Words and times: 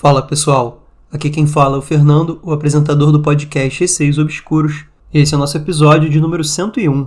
Fala 0.00 0.22
pessoal, 0.22 0.88
aqui 1.12 1.28
quem 1.28 1.46
fala 1.46 1.76
é 1.76 1.78
o 1.78 1.82
Fernando, 1.82 2.40
o 2.42 2.54
apresentador 2.54 3.12
do 3.12 3.20
podcast 3.20 3.80
Receios 3.80 4.16
Obscuros, 4.16 4.86
e 5.12 5.20
esse 5.20 5.34
é 5.34 5.36
o 5.36 5.38
nosso 5.38 5.58
episódio 5.58 6.08
de 6.08 6.18
número 6.18 6.42
101. 6.42 7.06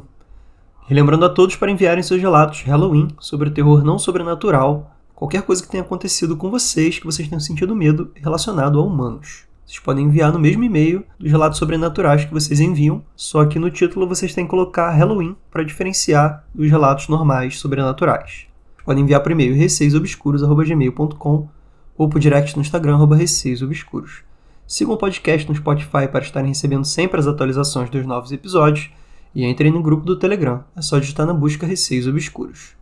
E 0.87 0.93
lembrando 0.93 1.25
a 1.25 1.29
todos 1.29 1.55
para 1.55 1.71
enviarem 1.71 2.03
seus 2.03 2.21
relatos 2.21 2.59
de 2.59 2.65
Halloween 2.65 3.07
sobre 3.19 3.49
o 3.49 3.51
terror 3.51 3.83
não 3.83 3.97
sobrenatural, 3.97 4.95
qualquer 5.15 5.41
coisa 5.41 5.63
que 5.63 5.69
tenha 5.69 5.81
acontecido 5.81 6.37
com 6.37 6.51
vocês 6.51 6.99
que 6.99 7.05
vocês 7.07 7.27
tenham 7.27 7.39
sentido 7.39 7.75
medo 7.75 8.11
relacionado 8.13 8.79
a 8.79 8.83
humanos. 8.83 9.45
Vocês 9.65 9.79
podem 9.79 10.05
enviar 10.05 10.31
no 10.31 10.37
mesmo 10.37 10.63
e-mail 10.63 11.03
dos 11.19 11.31
relatos 11.31 11.57
sobrenaturais 11.57 12.25
que 12.25 12.31
vocês 12.31 12.59
enviam, 12.59 13.01
só 13.15 13.43
que 13.43 13.57
no 13.57 13.71
título 13.71 14.07
vocês 14.07 14.35
têm 14.35 14.45
que 14.45 14.51
colocar 14.51 14.91
Halloween 14.91 15.35
para 15.49 15.65
diferenciar 15.65 16.45
dos 16.53 16.69
relatos 16.69 17.07
normais 17.07 17.57
sobrenaturais. 17.57 18.45
Podem 18.85 19.03
enviar 19.03 19.23
por 19.23 19.31
e-mail 19.31 19.55
receiosobscuros.gmail.com 19.55 21.62
ou 21.97 22.09
por 22.09 22.19
direct 22.19 22.55
no 22.55 22.61
Instagram, 22.61 22.95
arroba 22.95 23.15
receiosobscuros. 23.15 24.23
Sigam 24.65 24.93
o 24.93 24.97
podcast 24.97 25.47
no 25.47 25.55
Spotify 25.55 26.07
para 26.11 26.23
estarem 26.23 26.49
recebendo 26.49 26.85
sempre 26.85 27.19
as 27.19 27.27
atualizações 27.27 27.89
dos 27.89 28.05
novos 28.05 28.31
episódios 28.31 28.89
e 29.35 29.45
entrem 29.45 29.71
no 29.71 29.81
grupo 29.81 30.05
do 30.05 30.17
Telegram, 30.17 30.63
é 30.75 30.81
só 30.81 30.99
digitar 30.99 31.25
na 31.25 31.33
busca 31.33 31.65
Receios 31.65 32.07
Obscuros. 32.07 32.75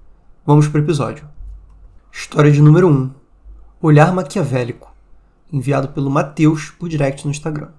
Vamos 0.45 0.67
para 0.67 0.81
o 0.81 0.83
episódio. 0.83 1.27
História 2.11 2.51
de 2.51 2.61
número 2.61 2.87
1. 2.87 3.11
Olhar 3.81 4.13
Maquiavélico, 4.13 4.93
enviado 5.51 5.89
pelo 5.89 6.09
Matheus 6.09 6.69
por 6.69 6.89
direct 6.89 7.25
no 7.25 7.31
Instagram. 7.31 7.69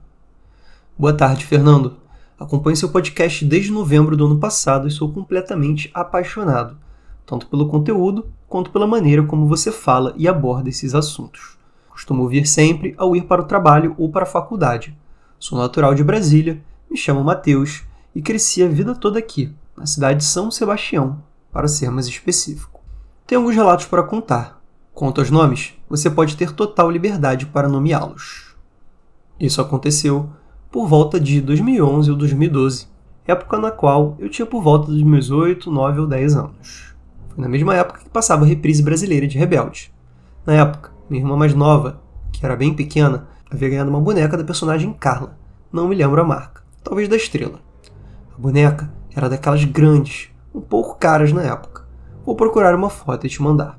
Boa 0.99 1.13
tarde, 1.13 1.45
Fernando. 1.45 1.97
Acompanho 2.39 2.77
seu 2.77 2.89
podcast 2.89 3.45
desde 3.45 3.71
novembro 3.71 4.17
do 4.17 4.27
ano 4.27 4.39
passado 4.39 4.89
e 4.89 4.91
sou 4.91 5.13
completamente 5.13 5.91
apaixonado, 5.95 6.77
tanto 7.33 7.47
pelo 7.47 7.67
conteúdo 7.67 8.27
quanto 8.47 8.71
pela 8.71 8.87
maneira 8.87 9.23
como 9.23 9.49
você 9.49 9.73
fala 9.73 10.13
e 10.19 10.29
aborda 10.29 10.69
esses 10.69 10.95
assuntos. 10.95 11.57
Costumo 11.89 12.25
ouvir 12.25 12.47
sempre 12.47 12.95
ao 12.99 13.17
ir 13.17 13.23
para 13.23 13.41
o 13.41 13.47
trabalho 13.47 13.95
ou 13.97 14.11
para 14.11 14.25
a 14.25 14.27
faculdade. 14.27 14.95
Sou 15.39 15.59
natural 15.59 15.95
de 15.95 16.05
Brasília, 16.05 16.63
me 16.91 16.97
chamo 16.97 17.25
Matheus 17.25 17.85
e 18.15 18.21
cresci 18.21 18.63
a 18.63 18.69
vida 18.69 18.95
toda 18.95 19.19
aqui, 19.19 19.51
na 19.75 19.87
cidade 19.87 20.19
de 20.19 20.27
São 20.27 20.51
Sebastião, 20.51 21.23
para 21.51 21.69
ser 21.69 21.91
mais 21.91 22.07
específico. 22.07 22.83
Tenho 23.27 23.41
alguns 23.41 23.57
relatos 23.57 23.87
para 23.87 24.03
contar. 24.03 24.63
Quanto 24.93 25.23
aos 25.23 25.31
nomes, 25.31 25.73
você 25.89 26.11
pode 26.11 26.37
ter 26.37 26.53
total 26.53 26.91
liberdade 26.91 27.47
para 27.47 27.67
nomeá-los. 27.67 28.55
Isso 29.41 29.59
aconteceu 29.59 30.29
por 30.71 30.87
volta 30.87 31.19
de 31.19 31.41
2011 31.41 32.11
ou 32.11 32.17
2012, 32.19 32.89
época 33.27 33.57
na 33.57 33.71
qual 33.71 34.19
eu 34.19 34.29
tinha 34.29 34.45
por 34.45 34.63
volta 34.63 34.93
dos 34.93 35.03
meus 35.03 35.31
8, 35.31 35.71
9 35.71 36.01
ou 36.01 36.07
10 36.07 36.37
anos. 36.37 36.92
Foi 37.35 37.43
na 37.43 37.49
mesma 37.49 37.75
época 37.75 38.01
que 38.01 38.11
passava 38.11 38.45
a 38.45 38.47
reprise 38.47 38.83
brasileira 38.83 39.27
de 39.27 39.39
Rebelde. 39.39 39.93
Na 40.45 40.53
época, 40.53 40.91
minha 41.09 41.23
irmã 41.23 41.35
mais 41.35 41.55
nova, 41.55 42.03
que 42.31 42.45
era 42.45 42.55
bem 42.55 42.75
pequena, 42.75 43.27
havia 43.51 43.71
ganhado 43.71 43.89
uma 43.89 44.01
boneca 44.01 44.37
da 44.37 44.45
personagem 44.45 44.93
Carla. 44.93 45.35
Não 45.73 45.89
me 45.89 45.95
lembro 45.95 46.21
a 46.21 46.25
marca. 46.25 46.63
Talvez 46.85 47.09
da 47.09 47.17
Estrela. 47.17 47.61
A 48.37 48.39
boneca 48.39 48.93
era 49.17 49.31
daquelas 49.31 49.65
grandes, 49.65 50.29
um 50.55 50.61
pouco 50.61 50.97
caras 50.97 51.33
na 51.33 51.43
época. 51.43 51.87
Vou 52.25 52.37
procurar 52.37 52.75
uma 52.75 52.91
foto 52.91 53.27
e 53.27 53.31
te 53.31 53.41
mandar. 53.41 53.79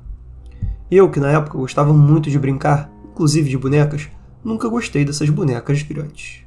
Eu, 0.90 1.08
que 1.08 1.20
na 1.20 1.30
época 1.30 1.58
gostava 1.58 1.92
muito 1.92 2.30
de 2.30 2.38
brincar, 2.38 2.90
inclusive 3.04 3.48
de 3.48 3.56
bonecas, 3.56 4.08
nunca 4.42 4.68
gostei 4.68 5.04
dessas 5.04 5.30
bonecas 5.30 5.82
grandes. 5.82 6.44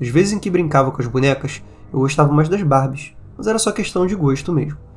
Às 0.00 0.08
vezes 0.08 0.32
em 0.32 0.40
que 0.40 0.50
brincava 0.50 0.90
com 0.90 1.00
as 1.00 1.06
bonecas, 1.06 1.62
eu 1.92 2.00
gostava 2.00 2.32
mais 2.32 2.48
das 2.48 2.62
Barbies, 2.62 3.14
mas 3.36 3.46
era 3.46 3.58
só 3.58 3.70
questão 3.70 4.06
de 4.06 4.16
gosto 4.16 4.52
mesmo. 4.52 4.87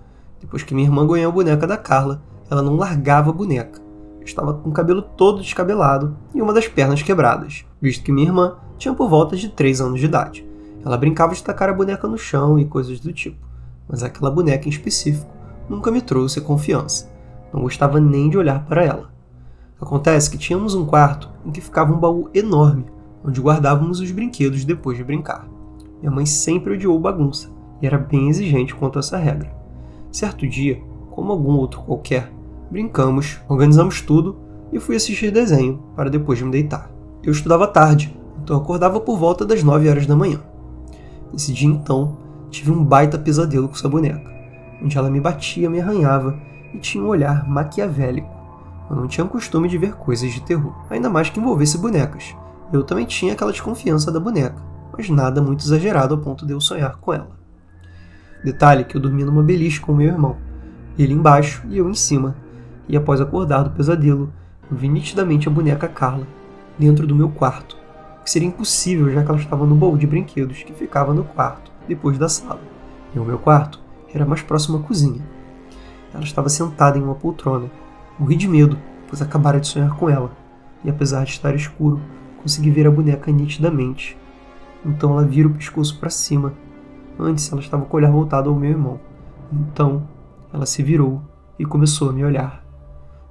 Depois 0.42 0.64
que 0.64 0.73
minha 0.73 0.88
irmã 0.88 1.08
ganhou 1.08 1.30
a 1.30 1.34
boneca 1.34 1.67
da 1.67 1.78
Carla, 1.78 2.22
ela 2.50 2.61
não 2.61 2.75
largava 2.75 3.30
a 3.30 3.34
boneca. 3.34 3.80
Eu 4.20 4.25
estava 4.25 4.53
com 4.53 4.69
o 4.69 4.74
cabelo 4.74 5.02
todo 5.02 5.41
descabelado 5.41 6.18
e 6.34 6.41
uma 6.41 6.53
das 6.53 6.68
pernas 6.68 7.02
quebradas, 7.02 7.66
visto 7.81 8.03
que 8.03 8.12
minha 8.12 8.28
irmã 8.28 8.57
tinha 8.78 8.94
por 8.94 9.07
volta 9.07 9.38
de 9.38 9.50
3 9.50 9.79
anos 9.81 10.00
de 10.00 10.06
idade. 10.07 10.46
Ela 10.84 10.97
brincava 10.97 11.34
de 11.34 11.44
tacar 11.44 11.69
a 11.69 11.74
boneca 11.74 12.07
no 12.07 12.18
chão 12.18 12.59
e 12.59 12.66
coisas 12.66 13.00
do 13.00 13.13
tipo, 13.13 13.47
mas 13.88 14.03
aquela 14.03 14.31
boneca 14.31 14.68
em 14.68 14.72
específico 14.72 15.31
nunca 15.69 15.91
me 15.91 16.02
trouxe 16.02 16.41
confiança. 16.41 17.09
Não 17.53 17.62
gostava 17.62 18.00
nem 18.00 18.29
de 18.29 18.38
olhar 18.38 18.66
para 18.66 18.84
ela. 18.84 19.09
Acontece 19.79 20.29
que 20.29 20.38
tínhamos 20.38 20.75
um 20.75 20.85
quarto 20.85 21.29
em 21.46 21.52
que 21.52 21.62
ficava 21.62 21.94
um 21.94 22.00
baú 22.00 22.29
enorme, 22.34 22.85
onde 23.23 23.41
guardávamos 23.41 24.00
os 24.00 24.12
brinquedos 24.12 24.66
depois 24.66 24.97
de 24.97 25.03
brincar. 25.03 25.47
Minha 26.00 26.12
mãe 26.12 26.25
sempre 26.25 26.73
odiou 26.73 27.00
bagunça 27.00 27.50
e 27.81 27.88
era 27.88 27.97
bem 27.97 28.29
exigente 28.29 28.75
quanto 28.75 28.97
a 28.97 29.02
essa 29.02 29.18
regra. 29.18 29.60
Certo 30.11 30.45
dia, 30.45 30.81
como 31.09 31.31
algum 31.31 31.53
outro 31.53 31.81
qualquer, 31.81 32.31
brincamos, 32.69 33.39
organizamos 33.47 34.01
tudo 34.01 34.38
e 34.72 34.79
fui 34.79 34.95
assistir 34.95 35.31
desenho 35.31 35.81
para 35.95 36.09
depois 36.09 36.41
me 36.41 36.51
deitar. 36.51 36.91
Eu 37.23 37.31
estudava 37.31 37.67
tarde, 37.67 38.17
então 38.44 38.57
acordava 38.57 38.99
por 38.99 39.17
volta 39.17 39.45
das 39.45 39.63
9 39.63 39.89
horas 39.89 40.05
da 40.05 40.16
manhã. 40.16 40.39
Nesse 41.31 41.53
dia 41.53 41.69
então, 41.69 42.17
tive 42.49 42.72
um 42.72 42.83
baita 42.83 43.17
pesadelo 43.17 43.69
com 43.69 43.75
essa 43.75 43.88
boneca, 43.88 44.29
onde 44.83 44.97
ela 44.97 45.09
me 45.09 45.22
batia, 45.22 45.69
me 45.69 45.79
arranhava 45.79 46.38
e 46.73 46.78
tinha 46.78 47.03
um 47.03 47.07
olhar 47.07 47.47
maquiavélico. 47.47 48.29
Eu 48.89 48.97
não 48.97 49.07
tinha 49.07 49.23
o 49.23 49.29
costume 49.29 49.69
de 49.69 49.78
ver 49.78 49.93
coisas 49.93 50.31
de 50.31 50.41
terror, 50.41 50.73
ainda 50.89 51.09
mais 51.09 51.29
que 51.29 51.39
envolvesse 51.39 51.78
bonecas. 51.78 52.35
Eu 52.73 52.83
também 52.83 53.05
tinha 53.05 53.31
aquela 53.31 53.51
desconfiança 53.51 54.11
da 54.11 54.19
boneca, 54.19 54.61
mas 54.91 55.09
nada 55.09 55.41
muito 55.41 55.63
exagerado 55.63 56.16
ao 56.16 56.19
ponto 56.19 56.45
de 56.45 56.51
eu 56.51 56.59
sonhar 56.59 56.97
com 56.97 57.13
ela. 57.13 57.41
Detalhe 58.44 58.84
que 58.84 58.97
eu 58.97 59.02
dormia 59.02 59.25
numa 59.25 59.44
beliche 59.44 59.79
com 59.79 59.94
meu 59.94 60.07
irmão, 60.07 60.38
ele 60.97 61.13
embaixo 61.13 61.63
e 61.69 61.78
eu 61.78 61.90
em 61.90 61.94
cima, 61.94 62.35
e 62.88 62.97
após 62.97 63.22
acordar 63.22 63.63
do 63.63 63.69
pesadelo, 63.72 64.31
eu 64.69 64.78
vi 64.78 64.90
nitidamente 64.90 65.47
a 65.47 65.52
boneca 65.52 65.88
Carla 65.88 66.28
dentro 66.78 67.06
do 67.06 67.16
meu 67.16 67.29
quarto, 67.29 67.78
que 68.24 68.31
seria 68.31 68.47
impossível 68.47 69.12
já 69.12 69.24
que 69.24 69.29
ela 69.29 69.40
estava 69.40 69.66
no 69.66 69.75
baú 69.75 69.97
de 69.97 70.07
brinquedos 70.07 70.63
que 70.63 70.74
ficava 70.74 71.13
no 71.13 71.24
quarto, 71.24 71.72
depois 71.88 72.18
da 72.18 72.28
sala. 72.28 72.62
E 73.13 73.19
o 73.19 73.25
meu 73.25 73.38
quarto 73.38 73.79
era 74.13 74.25
mais 74.25 74.41
próximo 74.41 74.78
à 74.78 74.81
cozinha. 74.81 75.22
Ela 76.13 76.23
estava 76.23 76.50
sentada 76.50 76.97
em 76.97 77.03
uma 77.03 77.16
poltrona. 77.16 77.69
Morri 78.19 78.35
de 78.35 78.47
medo, 78.47 78.78
pois 79.08 79.22
acabara 79.22 79.59
de 79.59 79.68
sonhar 79.68 79.96
com 79.96 80.09
ela, 80.09 80.31
e 80.84 80.90
apesar 80.90 81.23
de 81.23 81.31
estar 81.31 81.56
escuro, 81.56 82.02
consegui 82.41 82.69
ver 82.69 82.88
a 82.88 82.91
boneca 82.91 83.31
nitidamente. 83.31 84.18
Então 84.85 85.12
ela 85.12 85.25
vira 85.25 85.47
o 85.47 85.53
pescoço 85.53 86.00
para 86.00 86.09
cima. 86.09 86.53
Antes 87.24 87.52
ela 87.52 87.62
estava 87.62 87.86
com 87.86 87.96
o 87.96 88.00
olhar 88.00 88.12
voltado 88.12 88.50
ao 88.50 88.56
meu 88.56 88.72
irmão. 88.72 89.00
Então 89.54 90.08
ela 90.52 90.66
se 90.66 90.82
virou 90.82 91.22
e 91.59 91.64
começou 91.64 92.09
a 92.09 92.12
me 92.14 92.26
olhar. 92.26 92.66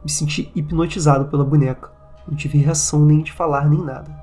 Me 0.05 0.09
senti 0.09 0.49
hipnotizado 0.55 1.25
pela 1.25 1.45
boneca. 1.45 1.91
Não 2.27 2.37
tive 2.37 2.59
reação 2.59 3.05
nem 3.05 3.21
de 3.21 3.33
falar 3.33 3.69
nem 3.69 3.83
nada. 3.83 4.17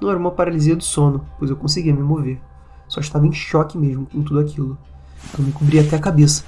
Não 0.00 0.08
era 0.08 0.18
uma 0.18 0.30
paralisia 0.30 0.76
do 0.76 0.84
sono, 0.84 1.26
pois 1.36 1.50
eu 1.50 1.56
conseguia 1.56 1.92
me 1.92 2.00
mover. 2.00 2.40
Só 2.86 3.00
estava 3.00 3.26
em 3.26 3.32
choque 3.32 3.76
mesmo 3.76 4.06
com 4.06 4.22
tudo 4.22 4.38
aquilo. 4.38 4.78
Eu 5.36 5.44
me 5.44 5.50
cobri 5.50 5.80
até 5.80 5.96
a 5.96 6.00
cabeça 6.00 6.44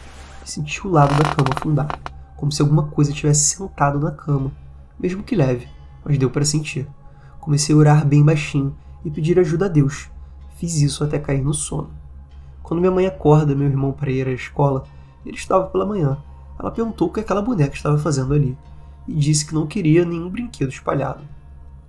e 0.46 0.48
senti 0.48 0.86
o 0.86 0.90
lado 0.90 1.12
da 1.20 1.28
cama 1.34 1.50
afundar, 1.56 1.98
como 2.36 2.52
se 2.52 2.62
alguma 2.62 2.84
coisa 2.84 3.12
tivesse 3.12 3.56
sentado 3.56 3.98
na 3.98 4.12
cama, 4.12 4.52
mesmo 4.96 5.24
que 5.24 5.34
leve, 5.34 5.66
mas 6.04 6.16
deu 6.16 6.30
para 6.30 6.44
sentir. 6.44 6.86
Comecei 7.40 7.74
a 7.74 7.78
orar 7.78 8.06
bem 8.06 8.24
baixinho 8.24 8.76
e 9.04 9.10
pedir 9.10 9.40
ajuda 9.40 9.66
a 9.66 9.68
Deus. 9.68 10.08
Fiz 10.54 10.80
isso 10.80 11.02
até 11.02 11.18
cair 11.18 11.42
no 11.42 11.52
sono. 11.52 11.90
Quando 12.62 12.80
minha 12.80 12.92
mãe 12.92 13.06
acorda 13.06 13.54
meu 13.54 13.68
irmão 13.68 13.92
para 13.92 14.10
ir 14.10 14.26
à 14.28 14.32
escola, 14.32 14.84
ele 15.24 15.36
estava 15.36 15.66
pela 15.66 15.86
manhã. 15.86 16.18
Ela 16.58 16.70
perguntou 16.70 17.08
o 17.08 17.12
que 17.12 17.20
aquela 17.20 17.42
boneca 17.42 17.74
estava 17.74 17.98
fazendo 17.98 18.34
ali 18.34 18.56
e 19.08 19.14
disse 19.14 19.46
que 19.46 19.54
não 19.54 19.66
queria 19.66 20.04
nenhum 20.04 20.28
brinquedo 20.28 20.70
espalhado. 20.70 21.22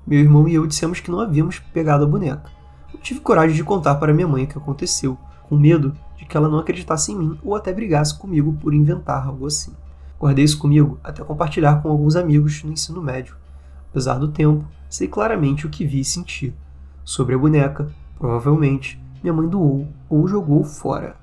Meu 0.06 0.20
irmão 0.20 0.48
e 0.48 0.56
eu 0.56 0.66
dissemos 0.66 1.00
que 1.00 1.12
não 1.12 1.20
havíamos 1.20 1.60
pegado 1.60 2.04
a 2.04 2.08
boneca. 2.08 2.50
Eu 2.94 3.00
tive 3.00 3.20
coragem 3.20 3.56
de 3.56 3.64
contar 3.64 3.96
para 3.96 4.14
minha 4.14 4.28
mãe 4.28 4.46
o 4.46 4.48
que 4.48 4.58
aconteceu, 4.58 5.18
com 5.48 5.56
medo 5.56 5.96
de 6.18 6.26
que 6.26 6.36
ela 6.36 6.50
não 6.50 6.60
acreditasse 6.60 7.12
em 7.12 7.16
mim 7.16 7.38
ou 7.44 7.56
até 7.56 7.74
brigasse 7.74 8.18
comigo 8.18 8.54
por 8.54 8.74
inventar 8.74 9.28
algo 9.28 9.46
assim. 9.46 9.74
Guardei 10.20 10.46
isso 10.46 10.58
comigo 10.58 11.00
até 11.04 11.24
compartilhar 11.24 11.82
com 11.82 11.90
alguns 11.90 12.16
amigos 12.16 12.64
no 12.64 12.72
ensino 12.72 13.02
médio. 13.02 13.36
Apesar 13.90 14.20
do 14.20 14.28
tempo, 14.28 14.66
sei 14.90 15.08
claramente 15.08 15.66
o 15.66 15.70
que 15.70 15.86
vi 15.86 16.00
e 16.00 16.06
senti. 16.06 16.54
Sobre 17.04 17.36
a 17.36 17.38
boneca, 17.38 17.92
provavelmente, 18.18 19.02
minha 19.22 19.34
mãe 19.34 19.48
doou 19.48 19.88
ou 20.10 20.28
jogou 20.28 20.64
fora. 20.64 21.16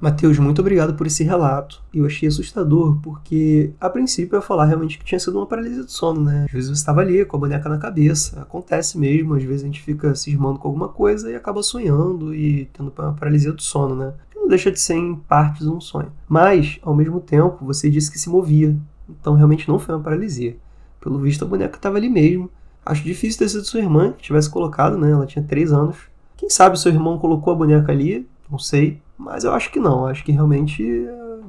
Mateus, 0.00 0.36
muito 0.36 0.60
obrigado 0.60 0.94
por 0.94 1.06
esse 1.06 1.22
relato. 1.22 1.80
Eu 1.94 2.04
achei 2.04 2.28
assustador, 2.28 2.98
porque 3.00 3.72
a 3.80 3.88
princípio 3.88 4.34
eu 4.34 4.40
ia 4.40 4.44
falar 4.44 4.64
realmente 4.64 4.98
que 4.98 5.04
tinha 5.04 5.20
sido 5.20 5.38
uma 5.38 5.46
paralisia 5.46 5.84
do 5.84 5.92
sono, 5.92 6.24
né? 6.24 6.46
Às 6.46 6.52
vezes 6.52 6.70
você 6.70 6.80
estava 6.80 7.02
ali 7.02 7.24
com 7.24 7.36
a 7.36 7.40
boneca 7.40 7.68
na 7.68 7.78
cabeça. 7.78 8.40
Acontece 8.42 8.98
mesmo, 8.98 9.34
às 9.34 9.44
vezes 9.44 9.62
a 9.62 9.66
gente 9.66 9.80
fica 9.80 10.12
cismando 10.16 10.58
com 10.58 10.66
alguma 10.66 10.88
coisa 10.88 11.30
e 11.30 11.36
acaba 11.36 11.62
sonhando 11.62 12.34
e 12.34 12.68
tendo 12.72 12.92
uma 12.98 13.12
paralisia 13.12 13.52
do 13.52 13.62
sono, 13.62 13.94
né? 13.94 14.12
Não 14.34 14.48
deixa 14.48 14.72
de 14.72 14.80
ser 14.80 14.94
em 14.94 15.14
partes 15.14 15.68
um 15.68 15.80
sonho. 15.80 16.10
Mas, 16.28 16.80
ao 16.82 16.96
mesmo 16.96 17.20
tempo, 17.20 17.64
você 17.64 17.88
disse 17.88 18.10
que 18.10 18.18
se 18.18 18.28
movia. 18.28 18.76
Então 19.08 19.34
realmente 19.34 19.68
não 19.68 19.78
foi 19.78 19.94
uma 19.94 20.02
paralisia. 20.02 20.56
Pelo 21.00 21.20
visto, 21.20 21.44
a 21.44 21.48
boneca 21.48 21.76
estava 21.76 21.96
ali 21.96 22.08
mesmo. 22.08 22.50
Acho 22.84 23.04
difícil 23.04 23.38
ter 23.38 23.48
sido 23.48 23.64
sua 23.64 23.78
irmã 23.78 24.10
que 24.10 24.24
tivesse 24.24 24.50
colocado, 24.50 24.98
né? 24.98 25.12
Ela 25.12 25.26
tinha 25.26 25.44
3 25.44 25.72
anos. 25.72 25.96
Quem 26.42 26.50
sabe 26.50 26.76
seu 26.76 26.90
irmão 26.90 27.18
colocou 27.18 27.52
a 27.52 27.56
boneca 27.56 27.92
ali? 27.92 28.28
Não 28.50 28.58
sei. 28.58 29.00
Mas 29.16 29.44
eu 29.44 29.54
acho 29.54 29.70
que 29.70 29.78
não. 29.78 30.06
Acho 30.06 30.24
que 30.24 30.32
realmente 30.32 30.82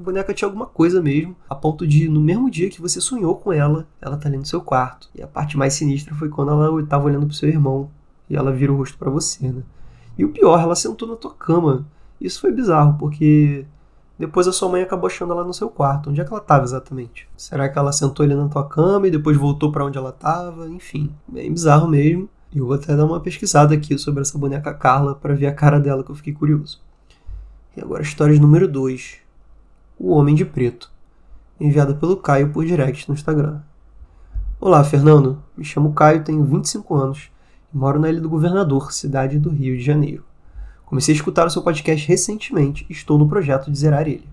boneca 0.03 0.33
tinha 0.33 0.47
alguma 0.47 0.65
coisa 0.65 1.01
mesmo, 1.01 1.35
a 1.49 1.55
ponto 1.55 1.87
de, 1.87 2.07
no 2.09 2.19
mesmo 2.19 2.51
dia 2.51 2.69
que 2.69 2.81
você 2.81 2.99
sonhou 2.99 3.35
com 3.37 3.51
ela, 3.51 3.87
ela 4.01 4.17
tá 4.17 4.27
ali 4.27 4.37
no 4.37 4.45
seu 4.45 4.61
quarto. 4.61 5.09
E 5.15 5.23
a 5.23 5.27
parte 5.27 5.57
mais 5.57 5.73
sinistra 5.73 6.13
foi 6.13 6.29
quando 6.29 6.51
ela 6.51 6.85
tava 6.85 7.05
olhando 7.05 7.25
pro 7.25 7.35
seu 7.35 7.49
irmão 7.49 7.89
e 8.29 8.35
ela 8.35 8.51
vira 8.51 8.71
o 8.71 8.77
rosto 8.77 8.97
para 8.97 9.09
você, 9.09 9.51
né? 9.51 9.63
E 10.17 10.23
o 10.23 10.29
pior, 10.29 10.59
ela 10.59 10.75
sentou 10.75 11.07
na 11.07 11.15
tua 11.15 11.33
cama. 11.33 11.87
Isso 12.21 12.39
foi 12.39 12.51
bizarro, 12.51 12.97
porque 12.99 13.65
depois 14.19 14.47
a 14.47 14.53
sua 14.53 14.69
mãe 14.69 14.83
acabou 14.83 15.07
achando 15.07 15.33
ela 15.33 15.43
no 15.43 15.53
seu 15.53 15.69
quarto. 15.69 16.09
Onde 16.09 16.21
é 16.21 16.23
que 16.23 16.31
ela 16.31 16.41
estava 16.41 16.63
exatamente? 16.63 17.27
Será 17.35 17.67
que 17.67 17.79
ela 17.79 17.91
sentou 17.91 18.23
ali 18.23 18.35
na 18.35 18.47
tua 18.47 18.67
cama 18.67 19.07
e 19.07 19.11
depois 19.11 19.35
voltou 19.37 19.71
para 19.71 19.85
onde 19.85 19.97
ela 19.97 20.11
estava? 20.11 20.69
Enfim, 20.69 21.11
bem 21.27 21.51
bizarro 21.51 21.87
mesmo. 21.87 22.29
Eu 22.55 22.67
vou 22.67 22.75
até 22.75 22.95
dar 22.95 23.05
uma 23.05 23.19
pesquisada 23.19 23.73
aqui 23.73 23.97
sobre 23.97 24.21
essa 24.21 24.37
boneca 24.37 24.71
Carla 24.75 25.15
para 25.15 25.33
ver 25.33 25.47
a 25.47 25.53
cara 25.53 25.79
dela 25.79 26.03
que 26.03 26.11
eu 26.11 26.15
fiquei 26.15 26.33
curioso. 26.33 26.79
E 27.75 27.81
agora 27.81 28.03
história 28.03 28.39
número 28.39 28.67
2. 28.67 29.15
O 29.97 30.11
Homem 30.11 30.35
de 30.35 30.45
Preto. 30.45 30.91
Enviada 31.59 31.95
pelo 31.95 32.15
Caio 32.15 32.51
por 32.51 32.63
direct 32.63 33.09
no 33.09 33.15
Instagram. 33.15 33.59
Olá, 34.61 34.83
Fernando. 34.83 35.41
Me 35.57 35.65
chamo 35.65 35.93
Caio, 35.93 36.23
tenho 36.23 36.43
25 36.43 36.93
anos 36.93 37.31
e 37.73 37.77
moro 37.77 37.99
na 37.99 38.07
Ilha 38.07 38.21
do 38.21 38.29
Governador, 38.29 38.93
cidade 38.93 39.39
do 39.39 39.49
Rio 39.49 39.75
de 39.75 39.83
Janeiro. 39.83 40.23
Comecei 40.85 41.15
a 41.15 41.17
escutar 41.17 41.47
o 41.47 41.49
seu 41.49 41.63
podcast 41.63 42.07
recentemente 42.07 42.85
e 42.87 42.93
estou 42.93 43.17
no 43.17 43.27
projeto 43.27 43.71
de 43.71 43.79
zerar 43.79 44.07
ele. 44.07 44.29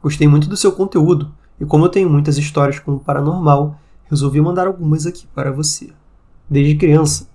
Gostei 0.00 0.28
muito 0.28 0.48
do 0.48 0.56
seu 0.56 0.70
conteúdo 0.70 1.34
e, 1.58 1.64
como 1.64 1.86
eu 1.86 1.88
tenho 1.88 2.08
muitas 2.08 2.38
histórias 2.38 2.78
com 2.78 2.92
o 2.92 3.00
paranormal, 3.00 3.80
resolvi 4.08 4.40
mandar 4.40 4.68
algumas 4.68 5.06
aqui 5.06 5.26
para 5.34 5.50
você. 5.50 5.90
Desde 6.48 6.76
criança, 6.76 7.33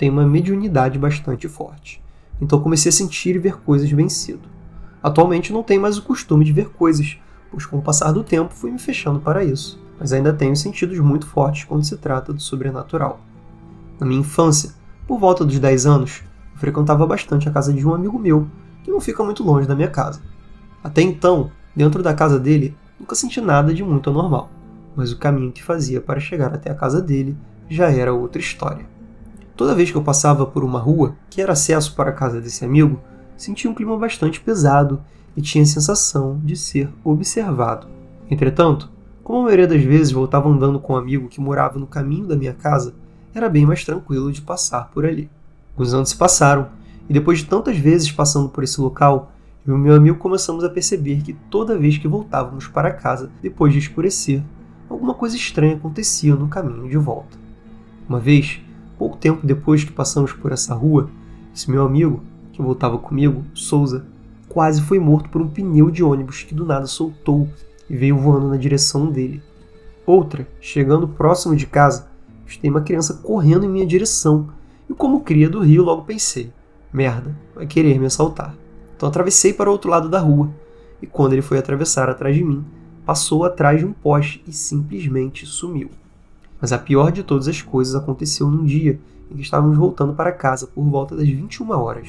tenho 0.00 0.14
uma 0.14 0.24
mediunidade 0.24 0.98
bastante 0.98 1.46
forte, 1.46 2.02
então 2.40 2.58
comecei 2.58 2.88
a 2.88 2.92
sentir 2.92 3.36
e 3.36 3.38
ver 3.38 3.58
coisas 3.58 3.92
bem 3.92 4.08
cedo. 4.08 4.48
Atualmente 5.02 5.52
não 5.52 5.62
tenho 5.62 5.82
mais 5.82 5.98
o 5.98 6.02
costume 6.02 6.42
de 6.42 6.54
ver 6.54 6.70
coisas, 6.70 7.18
pois 7.50 7.66
com 7.66 7.76
o 7.76 7.82
passar 7.82 8.10
do 8.10 8.24
tempo 8.24 8.54
fui 8.54 8.70
me 8.70 8.78
fechando 8.78 9.20
para 9.20 9.44
isso, 9.44 9.78
mas 9.98 10.14
ainda 10.14 10.32
tenho 10.32 10.56
sentidos 10.56 10.98
muito 11.00 11.26
fortes 11.26 11.64
quando 11.64 11.84
se 11.84 11.98
trata 11.98 12.32
do 12.32 12.40
sobrenatural. 12.40 13.20
Na 14.00 14.06
minha 14.06 14.22
infância, 14.22 14.70
por 15.06 15.18
volta 15.18 15.44
dos 15.44 15.58
10 15.58 15.84
anos, 15.84 16.22
frequentava 16.54 17.06
bastante 17.06 17.46
a 17.46 17.52
casa 17.52 17.70
de 17.70 17.86
um 17.86 17.92
amigo 17.92 18.18
meu, 18.18 18.48
que 18.82 18.90
não 18.90 19.02
fica 19.02 19.22
muito 19.22 19.44
longe 19.44 19.68
da 19.68 19.76
minha 19.76 19.90
casa. 19.90 20.22
Até 20.82 21.02
então, 21.02 21.50
dentro 21.76 22.02
da 22.02 22.14
casa 22.14 22.40
dele, 22.40 22.74
nunca 22.98 23.14
senti 23.14 23.38
nada 23.38 23.74
de 23.74 23.84
muito 23.84 24.08
anormal, 24.08 24.50
mas 24.96 25.12
o 25.12 25.18
caminho 25.18 25.52
que 25.52 25.62
fazia 25.62 26.00
para 26.00 26.18
chegar 26.18 26.54
até 26.54 26.70
a 26.70 26.74
casa 26.74 27.02
dele 27.02 27.36
já 27.68 27.90
era 27.90 28.14
outra 28.14 28.40
história. 28.40 28.98
Toda 29.60 29.74
vez 29.74 29.90
que 29.90 29.96
eu 29.98 30.02
passava 30.02 30.46
por 30.46 30.64
uma 30.64 30.78
rua 30.78 31.16
que 31.28 31.42
era 31.42 31.52
acesso 31.52 31.94
para 31.94 32.08
a 32.08 32.14
casa 32.14 32.40
desse 32.40 32.64
amigo, 32.64 32.98
sentia 33.36 33.70
um 33.70 33.74
clima 33.74 33.94
bastante 33.94 34.40
pesado 34.40 35.02
e 35.36 35.42
tinha 35.42 35.62
a 35.62 35.66
sensação 35.66 36.40
de 36.42 36.56
ser 36.56 36.88
observado. 37.04 37.86
Entretanto, 38.30 38.90
como 39.22 39.40
a 39.40 39.42
maioria 39.42 39.66
das 39.66 39.82
vezes 39.82 40.12
voltava 40.12 40.48
andando 40.48 40.80
com 40.80 40.94
um 40.94 40.96
amigo 40.96 41.28
que 41.28 41.42
morava 41.42 41.78
no 41.78 41.86
caminho 41.86 42.26
da 42.26 42.36
minha 42.36 42.54
casa, 42.54 42.94
era 43.34 43.50
bem 43.50 43.66
mais 43.66 43.84
tranquilo 43.84 44.32
de 44.32 44.40
passar 44.40 44.88
por 44.94 45.04
ali. 45.04 45.28
Os 45.76 45.92
anos 45.92 46.08
se 46.08 46.16
passaram, 46.16 46.68
e 47.06 47.12
depois 47.12 47.40
de 47.40 47.44
tantas 47.44 47.76
vezes 47.76 48.10
passando 48.10 48.48
por 48.48 48.64
esse 48.64 48.80
local, 48.80 49.30
eu 49.66 49.76
e 49.76 49.78
meu 49.78 49.94
amigo 49.94 50.16
começamos 50.16 50.64
a 50.64 50.70
perceber 50.70 51.20
que 51.20 51.34
toda 51.50 51.76
vez 51.76 51.98
que 51.98 52.08
voltávamos 52.08 52.66
para 52.66 52.94
casa 52.94 53.30
depois 53.42 53.74
de 53.74 53.78
escurecer, 53.78 54.42
alguma 54.88 55.12
coisa 55.12 55.36
estranha 55.36 55.76
acontecia 55.76 56.34
no 56.34 56.48
caminho 56.48 56.88
de 56.88 56.96
volta. 56.96 57.38
Uma 58.08 58.18
vez, 58.18 58.58
pouco 59.00 59.16
tempo 59.16 59.46
depois 59.46 59.82
que 59.82 59.90
passamos 59.90 60.30
por 60.30 60.52
essa 60.52 60.74
rua, 60.74 61.08
esse 61.56 61.70
meu 61.70 61.86
amigo, 61.86 62.22
que 62.52 62.60
voltava 62.60 62.98
comigo, 62.98 63.42
Souza, 63.54 64.04
quase 64.46 64.82
foi 64.82 64.98
morto 64.98 65.30
por 65.30 65.40
um 65.40 65.48
pneu 65.48 65.90
de 65.90 66.04
ônibus 66.04 66.42
que 66.42 66.54
do 66.54 66.66
nada 66.66 66.86
soltou 66.86 67.48
e 67.88 67.96
veio 67.96 68.18
voando 68.18 68.48
na 68.48 68.58
direção 68.58 69.10
dele. 69.10 69.42
Outra, 70.04 70.46
chegando 70.60 71.08
próximo 71.08 71.56
de 71.56 71.66
casa, 71.66 72.10
tem 72.60 72.70
uma 72.70 72.82
criança 72.82 73.14
correndo 73.14 73.64
em 73.64 73.70
minha 73.70 73.86
direção 73.86 74.48
e 74.86 74.92
como 74.92 75.22
cria 75.22 75.48
do 75.48 75.60
rio, 75.60 75.82
logo 75.82 76.02
pensei: 76.02 76.52
merda, 76.92 77.34
vai 77.54 77.66
querer 77.66 77.98
me 77.98 78.04
assaltar. 78.04 78.54
Então 78.94 79.08
atravessei 79.08 79.54
para 79.54 79.70
o 79.70 79.72
outro 79.72 79.88
lado 79.88 80.10
da 80.10 80.20
rua, 80.20 80.50
e 81.00 81.06
quando 81.06 81.32
ele 81.32 81.40
foi 81.40 81.56
atravessar 81.56 82.10
atrás 82.10 82.36
de 82.36 82.44
mim, 82.44 82.62
passou 83.06 83.46
atrás 83.46 83.78
de 83.78 83.86
um 83.86 83.94
poste 83.94 84.44
e 84.46 84.52
simplesmente 84.52 85.46
sumiu. 85.46 85.88
Mas 86.60 86.72
a 86.72 86.78
pior 86.78 87.10
de 87.10 87.22
todas 87.22 87.48
as 87.48 87.62
coisas 87.62 87.94
aconteceu 87.94 88.50
num 88.50 88.64
dia 88.64 89.00
em 89.30 89.36
que 89.36 89.42
estávamos 89.42 89.78
voltando 89.78 90.12
para 90.12 90.32
casa 90.32 90.66
por 90.66 90.84
volta 90.84 91.16
das 91.16 91.28
21 91.28 91.70
horas. 91.70 92.08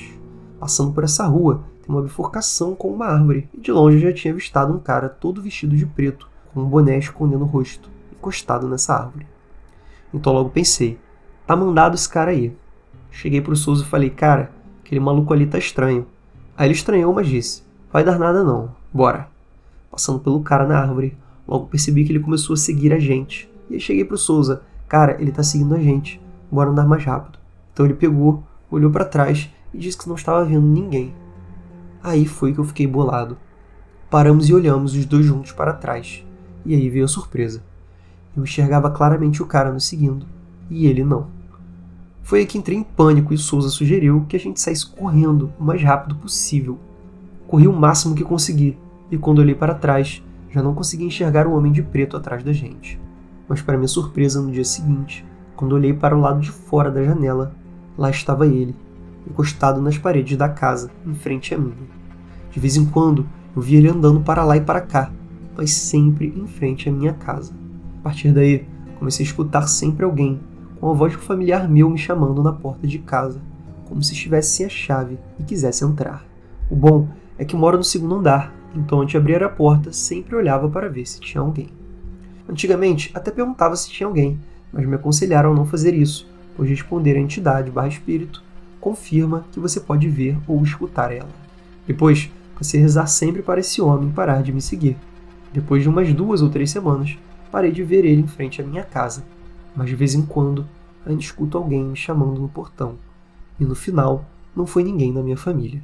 Passando 0.59 0.91
por 0.91 1.03
essa 1.03 1.25
rua, 1.25 1.63
tem 1.81 1.95
uma 1.95 2.01
bifurcação 2.01 2.75
com 2.75 2.89
uma 2.89 3.05
árvore, 3.05 3.47
e 3.53 3.59
de 3.59 3.71
longe 3.71 3.97
eu 3.97 4.09
já 4.09 4.13
tinha 4.13 4.33
avistado 4.33 4.73
um 4.73 4.79
cara 4.79 5.09
todo 5.09 5.41
vestido 5.41 5.75
de 5.75 5.85
preto, 5.85 6.29
com 6.53 6.61
um 6.61 6.65
boné 6.65 6.97
escondendo 6.97 7.43
o 7.43 7.47
rosto, 7.47 7.89
encostado 8.11 8.67
nessa 8.67 8.93
árvore. 8.95 9.25
Então 10.13 10.33
logo 10.33 10.49
pensei, 10.49 10.99
tá 11.47 11.55
mandado 11.55 11.95
esse 11.95 12.09
cara 12.09 12.31
aí. 12.31 12.55
Cheguei 13.09 13.41
pro 13.41 13.55
Souza 13.55 13.83
e 13.83 13.87
falei, 13.87 14.09
cara, 14.09 14.51
aquele 14.83 14.99
maluco 14.99 15.33
ali 15.33 15.45
tá 15.45 15.57
estranho. 15.57 16.05
Aí 16.57 16.67
ele 16.67 16.73
estranhou, 16.73 17.13
mas 17.13 17.27
disse, 17.27 17.63
vai 17.91 18.03
dar 18.03 18.19
nada 18.19 18.43
não, 18.43 18.71
bora. 18.93 19.27
Passando 19.89 20.19
pelo 20.19 20.41
cara 20.41 20.67
na 20.67 20.79
árvore, 20.79 21.17
logo 21.47 21.67
percebi 21.67 22.05
que 22.05 22.11
ele 22.11 22.19
começou 22.19 22.53
a 22.53 22.57
seguir 22.57 22.93
a 22.93 22.99
gente. 22.99 23.50
E 23.71 23.75
aí 23.75 23.79
cheguei 23.79 24.03
pro 24.03 24.17
Souza, 24.17 24.63
cara, 24.85 25.15
ele 25.17 25.31
tá 25.31 25.41
seguindo 25.41 25.73
a 25.73 25.79
gente, 25.79 26.21
bora 26.51 26.69
andar 26.69 26.85
mais 26.85 27.05
rápido. 27.05 27.39
Então 27.71 27.85
ele 27.85 27.95
pegou, 27.95 28.43
olhou 28.69 28.91
para 28.91 29.05
trás 29.05 29.49
e 29.73 29.77
disse 29.77 29.97
que 29.97 30.09
não 30.09 30.15
estava 30.15 30.43
vendo 30.43 30.67
ninguém. 30.67 31.15
Aí 32.03 32.25
foi 32.25 32.51
que 32.51 32.59
eu 32.59 32.65
fiquei 32.65 32.85
bolado. 32.85 33.37
Paramos 34.09 34.49
e 34.49 34.53
olhamos 34.53 34.93
os 34.93 35.05
dois 35.05 35.25
juntos 35.25 35.53
para 35.53 35.71
trás. 35.71 36.21
E 36.65 36.75
aí 36.75 36.89
veio 36.89 37.05
a 37.05 37.07
surpresa. 37.07 37.63
Eu 38.35 38.43
enxergava 38.43 38.91
claramente 38.91 39.41
o 39.41 39.45
cara 39.45 39.71
nos 39.71 39.87
seguindo, 39.87 40.25
e 40.69 40.85
ele 40.85 41.05
não. 41.05 41.27
Foi 42.23 42.39
aí 42.39 42.45
que 42.45 42.57
entrei 42.57 42.77
em 42.77 42.83
pânico 42.83 43.33
e 43.33 43.37
Souza 43.37 43.69
sugeriu 43.69 44.25
que 44.27 44.35
a 44.35 44.39
gente 44.39 44.59
saísse 44.59 44.85
correndo 44.85 45.49
o 45.57 45.63
mais 45.63 45.81
rápido 45.81 46.15
possível. 46.15 46.77
Corri 47.47 47.69
o 47.69 47.73
máximo 47.73 48.15
que 48.15 48.23
consegui, 48.25 48.77
e 49.09 49.17
quando 49.17 49.39
olhei 49.39 49.55
para 49.55 49.73
trás, 49.73 50.21
já 50.49 50.61
não 50.61 50.75
consegui 50.75 51.05
enxergar 51.05 51.47
o 51.47 51.53
homem 51.53 51.71
de 51.71 51.81
preto 51.81 52.17
atrás 52.17 52.43
da 52.43 52.51
gente. 52.51 52.99
Mas 53.51 53.61
para 53.61 53.75
minha 53.75 53.87
surpresa, 53.89 54.41
no 54.41 54.49
dia 54.49 54.63
seguinte, 54.63 55.25
quando 55.57 55.73
olhei 55.73 55.91
para 55.91 56.15
o 56.15 56.21
lado 56.21 56.39
de 56.39 56.49
fora 56.49 56.89
da 56.89 57.03
janela, 57.03 57.53
lá 57.97 58.09
estava 58.09 58.47
ele, 58.47 58.73
encostado 59.29 59.81
nas 59.81 59.97
paredes 59.97 60.37
da 60.37 60.47
casa, 60.47 60.89
em 61.05 61.13
frente 61.13 61.53
a 61.53 61.57
mim. 61.57 61.73
De 62.49 62.61
vez 62.61 62.77
em 62.77 62.85
quando, 62.85 63.27
eu 63.53 63.61
via 63.61 63.79
ele 63.79 63.89
andando 63.89 64.21
para 64.21 64.45
lá 64.45 64.55
e 64.55 64.61
para 64.61 64.79
cá, 64.79 65.11
mas 65.53 65.71
sempre 65.73 66.33
em 66.33 66.47
frente 66.47 66.87
à 66.87 66.93
minha 66.93 67.11
casa. 67.11 67.51
A 67.99 68.03
partir 68.03 68.31
daí, 68.31 68.65
comecei 68.97 69.25
a 69.25 69.27
escutar 69.27 69.67
sempre 69.67 70.05
alguém 70.05 70.39
com 70.79 70.89
a 70.89 70.93
voz 70.93 71.11
de 71.11 71.17
um 71.17 71.21
familiar 71.21 71.67
meu 71.67 71.89
me 71.89 71.97
chamando 71.97 72.41
na 72.41 72.53
porta 72.53 72.87
de 72.87 72.99
casa, 72.99 73.41
como 73.83 74.01
se 74.01 74.13
estivesse 74.13 74.55
sem 74.55 74.65
a 74.65 74.69
chave 74.69 75.19
e 75.37 75.43
quisesse 75.43 75.83
entrar. 75.83 76.25
O 76.69 76.75
bom 76.77 77.09
é 77.37 77.43
que 77.43 77.57
moro 77.57 77.75
no 77.75 77.83
segundo 77.83 78.15
andar, 78.15 78.55
então 78.73 79.01
antes 79.01 79.11
de 79.11 79.17
abrir 79.17 79.43
a 79.43 79.49
porta, 79.49 79.91
sempre 79.91 80.37
olhava 80.37 80.69
para 80.69 80.87
ver 80.87 81.05
se 81.05 81.19
tinha 81.19 81.41
alguém. 81.41 81.80
Antigamente, 82.51 83.09
até 83.13 83.31
perguntava 83.31 83.75
se 83.75 83.89
tinha 83.89 84.05
alguém, 84.05 84.37
mas 84.71 84.85
me 84.85 84.95
aconselharam 84.95 85.53
a 85.53 85.55
não 85.55 85.65
fazer 85.65 85.93
isso, 85.93 86.27
pois 86.55 86.69
responder 86.69 87.15
a 87.15 87.19
entidade 87.19 87.71
barra 87.71 87.87
espírito 87.87 88.43
confirma 88.79 89.45
que 89.51 89.59
você 89.59 89.79
pode 89.79 90.09
ver 90.09 90.37
ou 90.47 90.61
escutar 90.61 91.11
ela. 91.11 91.29
Depois, 91.87 92.29
a 92.59 92.77
rezar 92.77 93.07
sempre 93.07 93.41
para 93.41 93.59
esse 93.59 93.81
homem 93.81 94.11
parar 94.11 94.43
de 94.43 94.51
me 94.51 94.61
seguir. 94.61 94.97
Depois 95.53 95.81
de 95.81 95.89
umas 95.89 96.13
duas 96.13 96.41
ou 96.41 96.49
três 96.49 96.69
semanas, 96.69 97.17
parei 97.51 97.71
de 97.71 97.83
ver 97.83 98.05
ele 98.05 98.21
em 98.21 98.27
frente 98.27 98.61
à 98.61 98.65
minha 98.65 98.83
casa 98.83 99.23
mas 99.75 99.89
de 99.89 99.95
vez 99.95 100.13
em 100.13 100.25
quando 100.25 100.67
ainda 101.05 101.21
escuto 101.21 101.57
alguém 101.57 101.83
me 101.83 101.95
chamando 101.95 102.39
no 102.39 102.49
portão, 102.49 102.95
e 103.59 103.65
no 103.65 103.75
final 103.75 104.25
não 104.55 104.65
foi 104.65 104.83
ninguém 104.83 105.13
da 105.13 105.23
minha 105.23 105.37
família. 105.37 105.81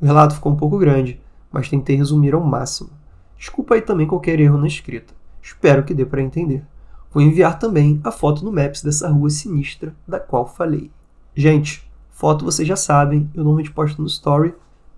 O 0.00 0.04
relato 0.04 0.34
ficou 0.34 0.52
um 0.52 0.56
pouco 0.56 0.78
grande, 0.78 1.20
mas 1.50 1.68
tentei 1.68 1.96
resumir 1.96 2.34
ao 2.34 2.42
máximo. 2.42 2.90
Desculpa 3.38 3.74
aí 3.74 3.82
também 3.82 4.06
qualquer 4.06 4.38
erro 4.38 4.58
na 4.58 4.66
escrita. 4.66 5.14
Espero 5.46 5.84
que 5.84 5.94
dê 5.94 6.04
para 6.04 6.20
entender. 6.20 6.64
Vou 7.12 7.22
enviar 7.22 7.56
também 7.56 8.00
a 8.02 8.10
foto 8.10 8.44
no 8.44 8.50
Maps 8.50 8.82
dessa 8.82 9.08
rua 9.08 9.30
sinistra 9.30 9.94
da 10.06 10.18
qual 10.18 10.44
falei. 10.44 10.90
Gente, 11.36 11.88
foto 12.10 12.44
vocês 12.44 12.66
já 12.66 12.74
sabem, 12.74 13.30
eu 13.32 13.44
normalmente 13.44 13.70
posto 13.70 14.02
no 14.02 14.08
Story, 14.08 14.52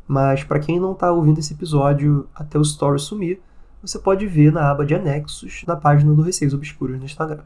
mas 0.07 0.43
para 0.43 0.59
quem 0.59 0.81
não 0.81 0.93
está 0.93 1.13
ouvindo 1.13 1.39
esse 1.39 1.53
episódio 1.53 2.27
até 2.35 2.59
o 2.59 2.63
Story 2.63 2.99
sumir, 2.99 3.43
você 3.83 3.99
pode 3.99 4.27
ver 4.27 4.51
na 4.51 4.71
aba 4.71 4.87
de 4.87 4.95
anexos 4.95 5.65
na 5.67 5.77
página 5.77 6.15
do 6.15 6.23
Receios 6.23 6.55
Obscuros 6.55 6.99
no 6.99 7.05
Instagram. 7.05 7.43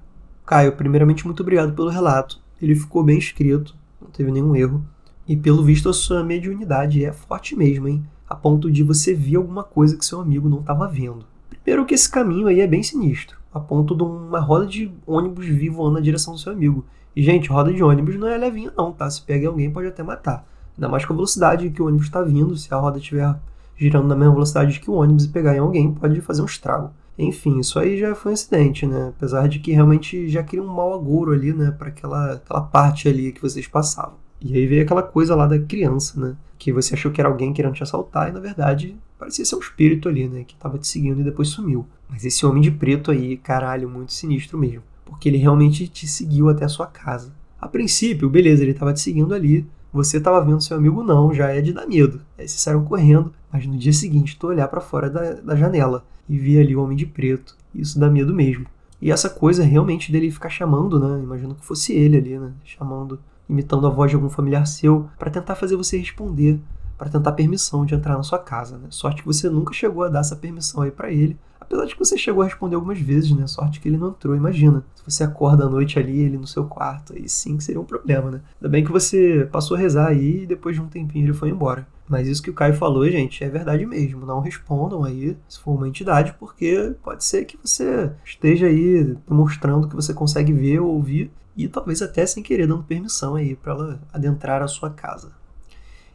Caio, 0.47 0.77
primeiramente, 0.77 1.27
muito 1.27 1.43
obrigado 1.43 1.73
pelo 1.73 1.91
relato. 1.91 2.41
Ele 2.63 2.77
ficou 2.77 3.03
bem 3.03 3.19
escrito, 3.19 3.75
não 4.01 4.11
teve 4.11 4.31
nenhum 4.31 4.55
erro. 4.55 4.81
E 5.27 5.37
pelo 5.37 5.65
visto, 5.65 5.89
a 5.89 5.93
sua 5.93 6.23
mediunidade 6.23 7.05
é 7.05 7.13
forte 7.13 7.57
mesmo, 7.57 7.89
hein? 7.89 8.07
A 8.29 8.37
ponto 8.37 8.71
de 8.71 8.85
você 8.85 9.13
ver 9.13 9.37
alguma 9.37 9.65
coisa 9.65 9.97
que 9.97 10.05
seu 10.05 10.21
amigo 10.21 10.49
não 10.49 10.61
estava 10.61 10.87
vendo. 10.87 11.32
Primeiro 11.63 11.87
que 11.87 11.95
esse 11.95 12.11
caminho 12.11 12.49
aí 12.49 12.61
é 12.61 12.67
bem 12.67 12.83
sinistro, 12.83 13.39
a 13.53 13.61
ponto 13.61 13.95
de 13.95 14.03
uma 14.03 14.41
roda 14.41 14.67
de 14.67 14.93
ônibus 15.07 15.47
vir 15.47 15.71
voando 15.71 15.95
na 15.95 16.01
direção 16.01 16.35
do 16.35 16.41
seu 16.41 16.53
amigo. 16.53 16.85
E, 17.15 17.23
gente, 17.23 17.49
roda 17.49 17.73
de 17.73 17.83
ônibus 17.83 18.17
não 18.17 18.27
é 18.27 18.37
levinha 18.37 18.73
não, 18.77 18.93
tá? 18.93 19.09
Se 19.09 19.23
pega 19.23 19.47
alguém 19.47 19.71
pode 19.71 19.87
até 19.87 20.03
matar. 20.03 20.47
Ainda 20.77 20.89
mais 20.89 21.05
com 21.05 21.13
a 21.13 21.17
velocidade 21.17 21.71
que 21.71 21.81
o 21.83 21.87
ônibus 21.87 22.07
está 22.07 22.23
vindo, 22.23 22.57
se 22.57 22.73
a 22.73 22.77
roda 22.77 22.99
estiver 22.99 23.39
girando 23.77 24.09
na 24.09 24.17
mesma 24.17 24.35
velocidade 24.35 24.81
que 24.81 24.91
o 24.91 24.95
ônibus 24.95 25.25
e 25.25 25.29
pegar 25.29 25.55
em 25.55 25.61
alguém 25.61 25.93
pode 25.93 26.21
fazer 26.21 26.43
um 26.43 26.47
estrago. 26.47 26.91
Enfim, 27.19 27.59
isso 27.59 27.79
aí 27.79 27.99
já 27.99 28.15
foi 28.15 28.33
um 28.33 28.35
acidente, 28.35 28.87
né? 28.87 29.13
Apesar 29.17 29.47
de 29.47 29.59
que 29.59 29.73
realmente 29.73 30.29
já 30.29 30.43
cria 30.43 30.63
um 30.63 30.67
mau 30.67 30.95
agouro 30.95 31.33
ali, 31.33 31.53
né? 31.53 31.71
Para 31.71 31.89
aquela, 31.89 32.33
aquela 32.33 32.63
parte 32.63 33.09
ali 33.09 33.33
que 33.33 33.43
vocês 33.43 33.67
passavam. 33.67 34.15
E 34.41 34.57
aí 34.57 34.67
veio 34.67 34.83
aquela 34.83 35.03
coisa 35.03 35.37
lá 35.37 35.47
da 35.47 35.59
criança, 35.59 36.19
né? 36.19 36.37
Que 36.59 36.73
você 36.73 36.95
achou 36.95 37.13
que 37.13 37.21
era 37.21 37.29
alguém 37.29 37.53
querendo 37.53 37.75
te 37.75 37.83
assaltar 37.83 38.29
e 38.29 38.33
na 38.33 38.41
verdade 38.41 38.97
parecia 39.23 39.45
ser 39.45 39.55
um 39.55 39.61
espírito 39.61 40.09
ali, 40.09 40.29
né? 40.29 40.43
Que 40.43 40.57
tava 40.57 40.77
te 40.79 40.89
seguindo 40.89 41.21
e 41.21 41.25
depois 41.25 41.49
sumiu. 41.49 41.87
Mas 42.11 42.25
esse 42.25 42.45
homem 42.45 42.61
de 42.61 42.73
preto 42.73 43.13
aí, 43.13 43.37
caralho, 43.37 43.89
muito 43.89 44.13
sinistro 44.13 44.59
mesmo. 44.59 44.83
Porque 45.05 45.29
ele 45.29 45.39
realmente 45.39 45.87
te 45.87 46.09
seguiu 46.09 46.49
até 46.49 46.65
a 46.65 46.69
sua 46.69 46.89
casa. 46.89 47.33
A 47.61 47.69
princípio, 47.69 48.29
beleza, 48.29 48.65
ele 48.65 48.75
tava 48.75 48.93
te 48.93 49.01
seguindo 49.01 49.33
ali. 49.33 49.65
Você 49.93 50.21
tava 50.21 50.45
vendo 50.45 50.61
seu 50.61 50.77
amigo 50.77 51.05
não, 51.05 51.33
já 51.33 51.51
é 51.51 51.61
de 51.61 51.73
dar 51.73 51.87
medo. 51.87 52.21
Aí 52.37 52.49
vocês 52.49 52.61
saíram 52.61 52.85
correndo, 52.85 53.33
mas 53.53 53.65
no 53.65 53.79
dia 53.79 53.93
seguinte 53.93 54.37
tu 54.37 54.49
olhar 54.49 54.67
para 54.67 54.81
fora 54.81 55.09
da, 55.09 55.35
da 55.35 55.55
janela 55.55 56.05
e 56.29 56.37
ver 56.37 56.59
ali 56.59 56.75
o 56.75 56.83
homem 56.83 56.97
de 56.97 57.07
preto. 57.07 57.57
Isso 57.73 58.01
dá 58.01 58.11
medo 58.11 58.35
mesmo. 58.35 58.67
E 59.01 59.13
essa 59.13 59.31
coisa 59.31 59.63
realmente 59.63 60.11
dele 60.11 60.33
ficar 60.33 60.51
chamando, 60.51 60.99
né? 60.99 61.23
Imagino 61.23 61.55
que 61.55 61.65
fosse 61.65 61.93
ele 61.93 62.17
ali, 62.17 62.39
né? 62.41 62.51
Chamando 62.65 63.21
imitando 63.49 63.87
a 63.87 63.91
voz 63.91 64.11
de 64.11 64.17
algum 64.17 64.31
familiar 64.31 64.67
seu, 64.67 65.09
para 65.19 65.31
tentar 65.31 65.55
fazer 65.55 65.77
você 65.77 65.99
responder, 65.99 66.59
para 67.03 67.11
tentar 67.11 67.33
permissão 67.33 67.85
de 67.85 67.97
entrar 67.97 68.17
na 68.17 68.23
sua 68.23 68.39
casa. 68.39 68.79
Né? 68.79 68.87
Sorte 68.91 69.23
que 69.23 69.27
você 69.27 69.51
nunca 69.51 69.75
chegou 69.75 70.05
a 70.05 70.09
dar 70.09 70.21
essa 70.21 70.37
permissão 70.37 70.83
aí 70.83 70.91
para 70.93 71.11
ele, 71.11 71.37
apesar 71.61 71.85
de 71.85 71.95
que 71.95 71.99
você 71.99 72.17
chegou 72.17 72.43
a 72.43 72.47
responder 72.47 72.77
algumas 72.77 73.01
vezes, 73.01 73.33
né? 73.33 73.45
Sorte 73.49 73.81
que 73.81 73.89
ele 73.89 73.97
não 73.97 74.11
entrou, 74.11 74.37
imagina. 74.37 74.85
Se 74.95 75.03
você 75.05 75.25
acorda 75.25 75.65
à 75.65 75.69
noite 75.69 75.99
ali, 75.99 76.21
ele 76.21 76.39
no 76.39 76.47
seu 76.47 76.65
quarto, 76.67 77.13
aí 77.13 77.29
sim 77.29 77.57
que 77.57 77.65
seria 77.65 77.81
um 77.81 77.85
problema, 77.85 78.31
né? 78.31 78.41
Ainda 78.55 78.69
bem 78.69 78.85
que 78.85 78.93
você 78.93 79.49
passou 79.51 79.77
a 79.77 79.81
rezar 79.81 80.07
aí 80.07 80.45
e 80.45 80.47
depois 80.47 80.77
de 80.77 80.83
um 80.83 80.87
tempinho 80.87 81.25
ele 81.25 81.33
foi 81.33 81.49
embora. 81.49 81.89
Mas 82.09 82.29
isso 82.29 82.43
que 82.43 82.51
o 82.51 82.55
Caio 82.55 82.75
falou, 82.75 83.09
gente, 83.11 83.43
é 83.43 83.49
verdade 83.49 83.85
mesmo. 83.85 84.25
Não 84.25 84.39
respondam 84.39 85.03
aí 85.03 85.37
se 85.49 85.59
for 85.59 85.73
uma 85.73 85.89
entidade, 85.89 86.37
porque 86.39 86.95
pode 87.03 87.25
ser 87.25 87.47
que 87.47 87.59
você 87.65 88.13
esteja 88.25 88.67
aí 88.67 89.17
demonstrando 89.29 89.89
que 89.89 89.97
você 89.97 90.15
consegue 90.15 90.53
ver 90.53 90.79
ou 90.79 90.95
ouvir 90.95 91.33
e 91.57 91.67
talvez 91.67 92.01
até 92.01 92.25
sem 92.25 92.45
querer 92.45 92.69
dando 92.69 92.85
permissão 92.85 93.35
aí 93.35 93.57
para 93.57 93.73
ela 93.73 94.01
adentrar 94.13 94.63
a 94.63 94.69
sua 94.69 94.89
casa. 94.89 95.42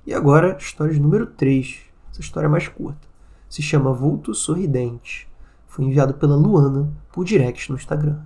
E 0.07 0.13
agora, 0.13 0.55
história 0.57 0.93
de 0.93 1.01
número 1.01 1.25
3. 1.25 1.81
Essa 2.09 2.21
história 2.21 2.47
é 2.47 2.49
mais 2.49 2.65
curta. 2.69 3.05
Se 3.49 3.61
chama 3.61 3.91
Vulto 3.91 4.33
Sorridente. 4.33 5.29
Foi 5.67 5.83
enviado 5.83 6.13
pela 6.13 6.33
Luana 6.33 6.89
por 7.11 7.25
direct 7.25 7.69
no 7.69 7.75
Instagram. 7.75 8.21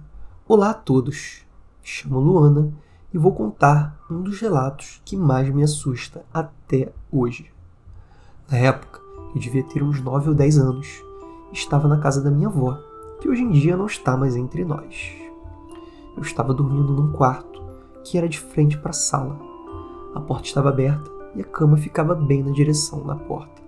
Olá 0.47 0.69
a 0.69 0.73
todos. 0.75 1.43
Me 1.81 1.87
chamo 1.87 2.19
Luana 2.19 2.71
e 3.11 3.17
vou 3.17 3.33
contar 3.33 3.99
um 4.11 4.21
dos 4.21 4.39
relatos 4.39 5.01
que 5.03 5.17
mais 5.17 5.49
me 5.49 5.63
assusta 5.63 6.23
até 6.31 6.93
hoje. 7.11 7.51
Na 8.47 8.59
época, 8.59 9.01
eu 9.33 9.41
devia 9.41 9.63
ter 9.63 9.81
uns 9.81 9.99
9 9.99 10.29
ou 10.29 10.35
10 10.35 10.59
anos. 10.59 10.87
Estava 11.51 11.87
na 11.87 11.97
casa 11.97 12.21
da 12.21 12.29
minha 12.29 12.47
avó, 12.47 12.77
que 13.19 13.27
hoje 13.27 13.41
em 13.41 13.49
dia 13.49 13.75
não 13.75 13.87
está 13.87 14.15
mais 14.15 14.35
entre 14.35 14.63
nós. 14.63 15.15
Eu 16.15 16.21
estava 16.21 16.53
dormindo 16.53 16.93
num 16.93 17.11
quarto 17.11 17.59
que 18.03 18.19
era 18.19 18.29
de 18.29 18.39
frente 18.39 18.77
para 18.77 18.91
a 18.91 18.93
sala. 18.93 19.35
A 20.13 20.19
porta 20.19 20.45
estava 20.45 20.69
aberta 20.69 21.20
e 21.35 21.41
a 21.41 21.45
cama 21.45 21.77
ficava 21.77 22.13
bem 22.13 22.43
na 22.43 22.51
direção 22.51 23.05
da 23.05 23.15
porta. 23.15 23.61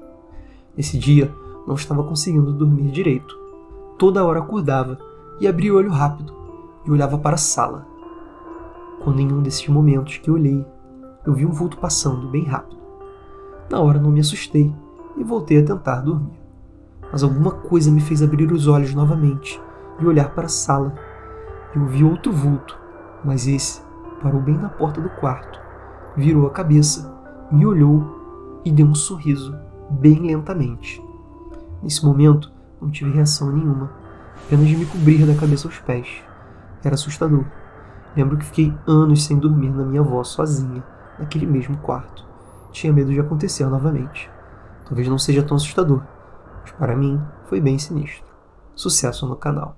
Nesse 0.76 0.98
dia, 0.98 1.34
não 1.68 1.76
estava 1.76 2.04
conseguindo 2.04 2.52
dormir 2.52 2.92
direito. 2.92 3.38
Toda 3.98 4.24
hora 4.24 4.40
acordava 4.40 4.98
e 5.40 5.48
abria 5.48 5.74
o 5.74 5.78
olho 5.78 5.92
rápido 5.92 6.34
e 6.86 6.92
olhava 6.92 7.18
para 7.18 7.36
a 7.36 7.38
sala. 7.38 7.88
Quando 9.04 9.20
em 9.20 9.32
um 9.32 9.42
desses 9.42 9.68
momentos 9.68 10.18
que 10.18 10.32
olhei, 10.32 10.66
eu 11.26 11.34
vi 11.34 11.46
um 11.46 11.52
vulto 11.52 11.78
passando 11.78 12.28
bem 12.28 12.44
rápido. 12.44 12.82
Na 13.70 13.80
hora 13.80 14.00
não 14.00 14.12
me 14.12 14.20
assustei 14.20 14.74
e 15.18 15.24
voltei 15.24 15.60
a 15.60 15.66
tentar 15.66 16.02
dormir. 16.02 16.40
Mas 17.12 17.24
alguma 17.24 17.52
coisa 17.52 17.92
me 17.92 18.02
fez 18.02 18.22
abrir 18.22 18.52
os 18.52 18.68
olhos 18.68 18.94
novamente 18.94 19.62
e 20.00 20.06
olhar 20.06 20.34
para 20.34 20.46
a 20.46 20.50
sala 20.50 20.94
eu 21.76 21.88
vi 21.88 22.04
outro 22.04 22.32
vulto, 22.32 22.78
mas 23.26 23.48
esse 23.48 23.82
parou 24.22 24.40
bem 24.40 24.56
na 24.56 24.70
porta 24.70 25.02
do 25.02 25.10
quarto, 25.10 25.60
virou 26.16 26.46
a 26.46 26.52
cabeça, 26.52 27.13
me 27.54 27.68
olhou 27.68 28.62
e 28.66 28.72
deu 28.72 28.88
um 28.88 28.96
sorriso, 28.96 29.56
bem 29.92 30.20
lentamente. 30.20 31.00
Nesse 31.84 32.04
momento, 32.04 32.52
não 32.82 32.90
tive 32.90 33.12
reação 33.12 33.52
nenhuma, 33.52 33.92
apenas 34.44 34.68
de 34.68 34.76
me 34.76 34.88
cobrir 34.88 35.24
da 35.24 35.36
cabeça 35.36 35.68
aos 35.68 35.78
pés. 35.78 36.08
Era 36.84 36.96
assustador. 36.96 37.46
Lembro 38.18 38.38
que 38.38 38.46
fiquei 38.46 38.74
anos 38.88 39.24
sem 39.24 39.38
dormir 39.38 39.70
na 39.70 39.86
minha 39.86 40.02
avó 40.02 40.24
sozinha, 40.24 40.84
naquele 41.20 41.46
mesmo 41.46 41.78
quarto. 41.78 42.26
Tinha 42.72 42.92
medo 42.92 43.12
de 43.12 43.20
acontecer 43.20 43.68
novamente. 43.68 44.32
Talvez 44.88 45.08
não 45.08 45.20
seja 45.20 45.44
tão 45.44 45.56
assustador, 45.56 46.02
mas 46.62 46.72
para 46.72 46.96
mim 46.96 47.22
foi 47.46 47.62
bem 47.62 47.78
sinistro. 47.78 48.26
Sucesso 48.74 49.28
no 49.28 49.36
canal. 49.36 49.78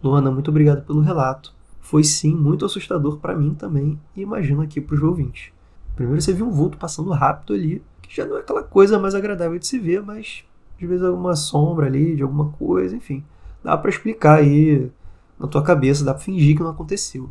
Luana, 0.00 0.30
muito 0.30 0.52
obrigado 0.52 0.84
pelo 0.86 1.00
relato. 1.00 1.52
Foi 1.80 2.04
sim 2.04 2.32
muito 2.32 2.64
assustador 2.64 3.18
para 3.18 3.36
mim 3.36 3.54
também 3.54 4.00
e 4.14 4.22
imagino 4.22 4.62
aqui 4.62 4.80
para 4.80 4.94
os 4.94 5.02
ouvintes. 5.02 5.50
Primeiro 5.98 6.22
você 6.22 6.32
viu 6.32 6.46
um 6.46 6.50
vulto 6.50 6.78
passando 6.78 7.10
rápido 7.10 7.54
ali, 7.54 7.82
que 8.02 8.14
já 8.14 8.24
não 8.24 8.36
é 8.36 8.40
aquela 8.40 8.62
coisa 8.62 8.98
mais 8.98 9.14
agradável 9.14 9.58
de 9.58 9.66
se 9.66 9.78
ver, 9.78 10.02
mas 10.02 10.44
às 10.80 10.88
vezes 10.88 11.04
alguma 11.04 11.34
sombra 11.34 11.86
ali 11.86 12.14
de 12.14 12.22
alguma 12.22 12.50
coisa, 12.50 12.96
enfim. 12.96 13.24
Dá 13.62 13.76
para 13.76 13.90
explicar 13.90 14.38
aí 14.38 14.90
na 15.38 15.46
tua 15.46 15.62
cabeça, 15.62 16.04
dá 16.04 16.14
para 16.14 16.22
fingir 16.22 16.56
que 16.56 16.62
não 16.62 16.70
aconteceu. 16.70 17.28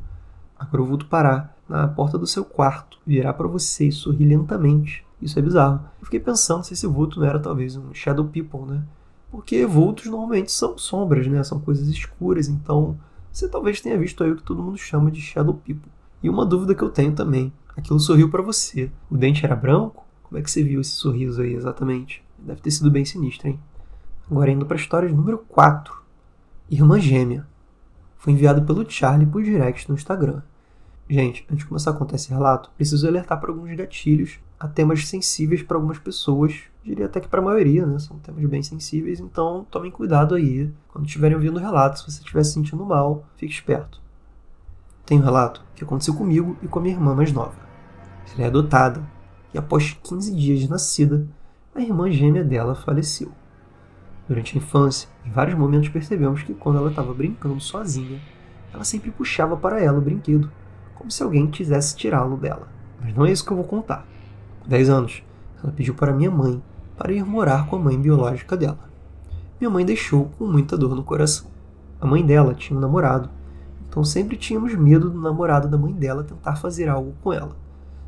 Agora 0.60 0.84
o 0.84 0.86
vulto 0.86 1.06
parar 1.06 1.56
na 1.68 1.88
porta 1.88 2.18
do 2.18 2.28
seu 2.28 2.44
quarto, 2.44 3.00
virar 3.08 3.34
para 3.34 3.48
você 3.48 3.88
e 3.88 3.92
sorrir 3.92 4.26
lentamente. 4.26 5.06
Isso 5.22 5.40
é 5.40 5.42
bizarro. 5.42 5.80
Eu 6.00 6.06
fiquei 6.06 6.20
pensando 6.20 6.64
se 6.64 6.74
esse 6.74 6.86
vulto 6.86 7.20
não 7.20 7.28
era 7.28 7.40
talvez 7.40 7.76
um 7.78 7.94
Shadow 7.94 8.26
People, 8.26 8.66
né? 8.66 8.84
porque 9.32 9.66
vultos 9.66 10.06
normalmente 10.06 10.52
são 10.52 10.78
sombras, 10.78 11.28
né? 11.28 11.44
São 11.44 11.60
coisas 11.60 11.88
escuras, 11.88 12.48
então 12.48 12.98
você 13.32 13.48
talvez 13.48 13.82
tenha 13.82 13.98
visto 13.98 14.24
aí 14.24 14.32
o 14.32 14.36
que 14.36 14.44
todo 14.44 14.64
mundo 14.64 14.78
chama 14.78 15.12
de 15.12 15.22
shadow 15.22 15.54
people. 15.54 15.92
E 16.24 16.30
uma 16.30 16.46
dúvida 16.46 16.74
que 16.74 16.82
eu 16.82 16.90
tenho 16.90 17.14
também, 17.14 17.54
aquilo 17.78 18.00
sorriu 18.00 18.30
para 18.30 18.42
você. 18.42 18.92
O 19.10 19.16
dente 19.16 19.46
era 19.46 19.56
branco? 19.56 20.06
Como 20.24 20.38
é 20.38 20.42
que 20.42 20.52
você 20.52 20.64
viu 20.64 20.82
esse 20.82 20.92
sorriso 20.92 21.42
aí 21.42 21.54
exatamente? 21.54 22.24
Deve 22.38 22.60
ter 22.60 22.72
sido 22.72 22.92
bem 22.92 23.06
sinistro, 23.06 23.48
hein? 23.48 23.60
Agora 24.30 24.52
indo 24.52 24.66
para 24.66 24.76
a 24.76 24.80
história 24.80 25.10
número 25.10 25.38
4. 25.38 25.96
Irmã 26.70 27.00
Gêmea. 27.00 27.48
Foi 28.18 28.34
enviado 28.34 28.64
pelo 28.64 28.90
Charlie 28.90 29.28
por 29.28 29.42
direct 29.42 29.88
no 29.88 29.96
Instagram. 29.96 30.42
Gente, 31.10 31.46
antes 31.50 31.60
de 31.60 31.66
começar 31.66 31.92
a 31.92 31.94
contar 31.94 32.16
esse 32.16 32.30
relato, 32.30 32.70
preciso 32.76 33.08
alertar 33.08 33.40
para 33.40 33.50
alguns 33.50 33.74
gatilhos 33.74 34.40
a 34.60 34.68
temas 34.68 35.08
sensíveis 35.08 35.62
para 35.62 35.78
algumas 35.78 36.00
pessoas, 36.00 36.64
diria 36.84 37.06
até 37.06 37.22
que 37.22 37.30
para 37.30 37.40
a 37.40 37.44
maioria, 37.44 37.86
né? 37.86 38.00
São 38.00 38.18
temas 38.20 38.44
bem 38.46 38.62
sensíveis, 38.62 39.20
então 39.20 39.66
tomem 39.72 39.92
cuidado 39.92 40.36
aí 40.36 40.70
quando 40.90 41.06
estiverem 41.06 41.36
ouvindo 41.36 41.56
o 41.56 41.62
relato. 41.62 42.00
Se 42.00 42.12
você 42.12 42.20
estiver 42.20 42.44
se 42.44 42.54
sentindo 42.54 42.86
mal, 42.86 43.26
fique 43.38 43.54
esperto. 43.54 44.02
Tem 45.06 45.18
um 45.18 45.24
relato 45.24 45.64
que 45.74 45.86
aconteceu 45.86 46.14
comigo 46.14 46.58
e 46.62 46.68
com 46.68 46.80
a 46.80 46.82
minha 46.82 46.96
irmã 46.96 47.16
mais 47.16 47.32
nova. 47.32 47.67
Ela 48.34 48.44
é 48.44 48.48
adotada 48.48 49.02
e 49.54 49.58
após 49.58 49.98
15 50.04 50.36
dias 50.36 50.60
de 50.60 50.70
nascida, 50.70 51.28
a 51.74 51.82
irmã 51.82 52.12
gêmea 52.12 52.44
dela 52.44 52.76
faleceu. 52.76 53.32
Durante 54.28 54.56
a 54.56 54.62
infância, 54.62 55.08
em 55.26 55.32
vários 55.32 55.58
momentos 55.58 55.90
percebemos 55.90 56.44
que 56.44 56.54
quando 56.54 56.78
ela 56.78 56.90
estava 56.90 57.14
brincando 57.14 57.62
sozinha, 57.62 58.20
ela 58.74 58.84
sempre 58.84 59.10
puxava 59.12 59.56
para 59.56 59.82
ela 59.82 60.00
o 60.00 60.02
brinquedo, 60.02 60.52
como 60.96 61.10
se 61.10 61.24
alguém 61.24 61.48
quisesse 61.48 61.96
tirá-lo 61.96 62.36
dela. 62.36 62.68
Mas 63.02 63.16
não 63.16 63.26
é 63.26 63.32
isso 63.32 63.46
que 63.46 63.52
eu 63.52 63.58
vou 63.58 63.66
contar. 63.66 64.06
10 64.68 64.90
anos, 64.90 65.24
ela 65.64 65.72
pediu 65.72 65.94
para 65.94 66.14
minha 66.14 66.30
mãe 66.30 66.62
para 66.98 67.14
ir 67.14 67.24
morar 67.24 67.68
com 67.68 67.76
a 67.76 67.80
mãe 67.80 68.00
biológica 68.00 68.58
dela. 68.58 68.90
Minha 69.60 69.70
mãe 69.70 69.86
deixou 69.86 70.26
com 70.38 70.46
muita 70.46 70.78
dor 70.78 70.96
no 70.96 71.04
coração. 71.04 71.48
A 72.02 72.06
mãe 72.06 72.26
dela 72.26 72.54
tinha 72.54 72.78
um 72.78 72.82
namorado, 72.82 73.30
então 73.88 74.04
sempre 74.04 74.36
tínhamos 74.36 74.76
medo 74.76 75.10
do 75.10 75.22
namorado 75.22 75.68
da 75.68 75.78
mãe 75.78 75.94
dela 75.94 76.24
tentar 76.24 76.56
fazer 76.58 76.90
algo 76.90 77.16
com 77.24 77.34
ela, 77.34 77.56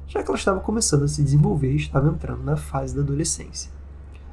já 0.09 0.21
que 0.21 0.29
ela 0.29 0.37
estava 0.37 0.59
começando 0.59 1.03
a 1.03 1.07
se 1.07 1.23
desenvolver 1.23 1.71
e 1.71 1.77
estava 1.77 2.09
entrando 2.09 2.43
na 2.43 2.57
fase 2.57 2.93
da 2.93 3.01
adolescência. 3.01 3.71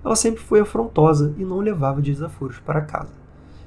Ela 0.04 0.16
sempre 0.16 0.42
foi 0.42 0.59
afrontosa 0.59 1.33
e 1.38 1.45
não 1.45 1.61
levava 1.61 2.02
desaforos 2.02 2.59
para 2.59 2.80
casa. 2.80 3.12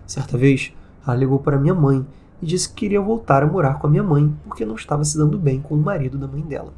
Certa 0.05 0.37
vez, 0.37 0.73
ela 1.07 1.15
ligou 1.15 1.39
para 1.39 1.57
minha 1.57 1.73
mãe 1.73 2.05
e 2.41 2.45
disse 2.45 2.67
que 2.67 2.75
queria 2.75 2.99
voltar 2.99 3.43
a 3.43 3.47
morar 3.47 3.75
com 3.75 3.87
a 3.87 3.89
minha 3.89 4.03
mãe 4.03 4.35
porque 4.43 4.65
não 4.65 4.75
estava 4.75 5.05
se 5.05 5.17
dando 5.17 5.39
bem 5.39 5.61
com 5.61 5.75
o 5.75 5.77
marido 5.77 6.17
da 6.17 6.27
mãe 6.27 6.41
dela 6.41 6.73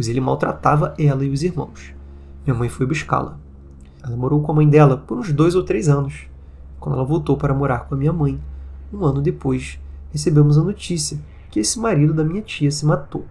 pois 0.00 0.08
ele 0.08 0.18
maltratava 0.18 0.94
ela 0.98 1.22
e 1.22 1.28
os 1.28 1.42
irmãos. 1.42 1.92
Minha 2.46 2.58
mãe 2.58 2.70
foi 2.70 2.86
buscá-la. 2.86 3.38
Ela 4.02 4.16
morou 4.16 4.40
com 4.40 4.50
a 4.50 4.54
mãe 4.54 4.66
dela 4.66 4.96
por 4.96 5.18
uns 5.18 5.30
dois 5.30 5.54
ou 5.54 5.62
três 5.62 5.90
anos. 5.90 6.26
Quando 6.78 6.94
ela 6.94 7.04
voltou 7.04 7.36
para 7.36 7.52
morar 7.52 7.80
com 7.80 7.94
a 7.94 7.98
minha 7.98 8.12
mãe, 8.12 8.40
um 8.90 9.04
ano 9.04 9.20
depois, 9.20 9.78
recebemos 10.10 10.56
a 10.56 10.62
notícia 10.62 11.18
que 11.50 11.60
esse 11.60 11.78
marido 11.78 12.14
da 12.14 12.24
minha 12.24 12.40
tia 12.40 12.70
se 12.70 12.86
matou. 12.86 13.26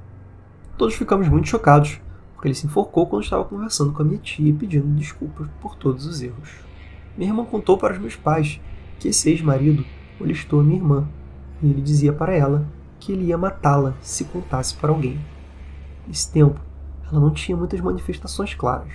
Todos 0.80 0.96
ficamos 0.96 1.28
muito 1.28 1.50
chocados, 1.50 2.00
porque 2.34 2.48
ele 2.48 2.56
se 2.56 2.66
enforcou 2.66 3.06
quando 3.06 3.22
estava 3.22 3.44
conversando 3.44 3.92
com 3.92 4.02
a 4.02 4.06
minha 4.06 4.18
tia 4.18 4.56
pedindo 4.58 4.88
desculpas 4.96 5.50
por 5.60 5.76
todos 5.76 6.06
os 6.06 6.22
erros. 6.22 6.52
Minha 7.18 7.32
irmã 7.32 7.44
contou 7.44 7.78
para 7.78 7.94
os 7.94 8.00
meus 8.00 8.16
pais 8.16 8.62
que 8.98 9.10
esse 9.10 9.30
ex-marido 9.30 9.84
molestou 10.18 10.62
a 10.62 10.64
minha 10.64 10.78
irmã, 10.78 11.06
e 11.62 11.70
ele 11.70 11.82
dizia 11.82 12.14
para 12.14 12.34
ela 12.34 12.66
que 12.98 13.12
ele 13.12 13.26
ia 13.26 13.38
matá-la 13.38 13.94
se 14.00 14.24
contasse 14.24 14.74
para 14.74 14.90
alguém. 14.90 15.20
Nesse 16.08 16.32
tempo, 16.32 16.62
ela 17.12 17.20
não 17.20 17.32
tinha 17.32 17.58
muitas 17.58 17.82
manifestações 17.82 18.56
claras. 18.56 18.94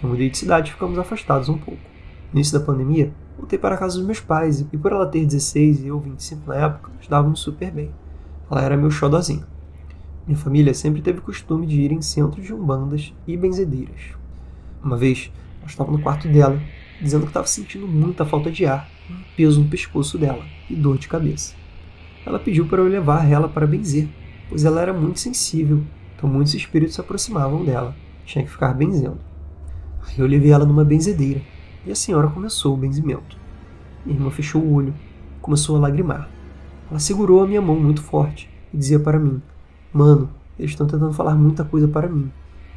Eu 0.00 0.10
mudei 0.10 0.30
de 0.30 0.38
cidade 0.38 0.70
e 0.70 0.72
ficamos 0.74 0.96
afastados 0.96 1.48
um 1.48 1.58
pouco. 1.58 1.82
No 2.32 2.38
início 2.38 2.56
da 2.56 2.64
pandemia, 2.64 3.12
voltei 3.36 3.58
para 3.58 3.74
a 3.74 3.78
casa 3.78 3.96
dos 3.96 4.06
meus 4.06 4.20
pais 4.20 4.60
e 4.60 4.78
por 4.78 4.92
ela 4.92 5.08
ter 5.08 5.26
16 5.26 5.82
e 5.82 5.88
eu 5.88 5.98
25 5.98 6.48
na 6.48 6.54
época, 6.54 6.92
nós 6.96 7.08
dávamos 7.08 7.40
super 7.40 7.72
bem. 7.72 7.90
Ela 8.48 8.62
era 8.62 8.76
meu 8.76 8.92
xodozinho. 8.92 9.53
Minha 10.26 10.38
família 10.38 10.72
sempre 10.72 11.02
teve 11.02 11.18
o 11.18 11.22
costume 11.22 11.66
de 11.66 11.82
ir 11.82 11.92
em 11.92 12.00
centros 12.00 12.46
de 12.46 12.54
umbandas 12.54 13.12
e 13.26 13.36
benzedeiras. 13.36 14.16
Uma 14.82 14.96
vez, 14.96 15.30
ela 15.58 15.66
estava 15.66 15.92
no 15.92 15.98
quarto 15.98 16.26
dela, 16.28 16.58
dizendo 16.98 17.24
que 17.24 17.28
estava 17.28 17.46
sentindo 17.46 17.86
muita 17.86 18.24
falta 18.24 18.50
de 18.50 18.64
ar, 18.64 18.88
um 19.10 19.16
peso 19.36 19.62
no 19.62 19.68
pescoço 19.68 20.16
dela 20.16 20.42
e 20.70 20.74
dor 20.74 20.96
de 20.96 21.08
cabeça. 21.08 21.54
Ela 22.24 22.38
pediu 22.38 22.66
para 22.66 22.80
eu 22.80 22.88
levar 22.88 23.30
ela 23.30 23.50
para 23.50 23.66
benzer, 23.66 24.08
pois 24.48 24.64
ela 24.64 24.80
era 24.80 24.94
muito 24.94 25.20
sensível, 25.20 25.82
então 26.16 26.28
muitos 26.28 26.54
espíritos 26.54 26.94
se 26.94 27.00
aproximavam 27.02 27.62
dela. 27.62 27.94
Tinha 28.24 28.44
que 28.44 28.50
ficar 28.50 28.72
benzendo. 28.72 29.18
Aí 30.06 30.18
eu 30.18 30.26
levei 30.26 30.52
ela 30.52 30.64
numa 30.64 30.86
benzedeira 30.86 31.42
e 31.84 31.90
a 31.90 31.94
senhora 31.94 32.28
começou 32.28 32.72
o 32.72 32.78
benzimento. 32.78 33.36
Minha 34.06 34.18
irmã 34.18 34.30
fechou 34.30 34.62
o 34.62 34.72
olho, 34.72 34.94
começou 35.42 35.76
a 35.76 35.80
lagrimar. 35.80 36.30
Ela 36.90 36.98
segurou 36.98 37.42
a 37.42 37.46
minha 37.46 37.60
mão 37.60 37.78
muito 37.78 38.02
forte 38.02 38.48
e 38.72 38.76
dizia 38.78 38.98
para 38.98 39.18
mim: 39.18 39.42
Mano, 39.94 40.28
eles 40.58 40.72
estão 40.72 40.88
tentando 40.88 41.12
falar 41.12 41.36
muita 41.36 41.64
coisa 41.64 41.86
para 41.86 42.08
mim. 42.08 42.28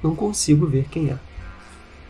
Não 0.04 0.16
consigo 0.16 0.68
ver 0.68 0.88
quem 0.88 1.10
é. 1.10 1.18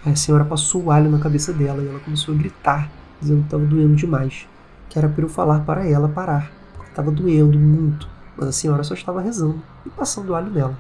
Aí 0.06 0.12
a 0.12 0.16
senhora 0.18 0.44
passou 0.44 0.84
o 0.84 0.92
alho 0.92 1.10
na 1.10 1.18
cabeça 1.18 1.54
dela 1.54 1.82
e 1.82 1.88
ela 1.88 2.02
começou 2.02 2.36
a 2.36 2.38
gritar, 2.38 2.92
dizendo 3.22 3.40
que 3.40 3.46
estava 3.46 3.64
doendo 3.66 3.96
demais, 3.96 4.46
que 4.90 5.00
era 5.00 5.08
para 5.08 5.24
eu 5.24 5.30
falar 5.30 5.62
para 5.62 5.88
ela 5.88 6.10
parar, 6.10 6.52
porque 6.76 6.90
estava 6.90 7.10
doendo 7.10 7.58
muito, 7.58 8.06
mas 8.36 8.50
a 8.50 8.52
senhora 8.52 8.84
só 8.84 8.94
estava 8.94 9.22
rezando 9.22 9.62
e 9.86 9.90
passando 9.90 10.32
o 10.32 10.36
alho 10.36 10.52
nela. 10.52 10.78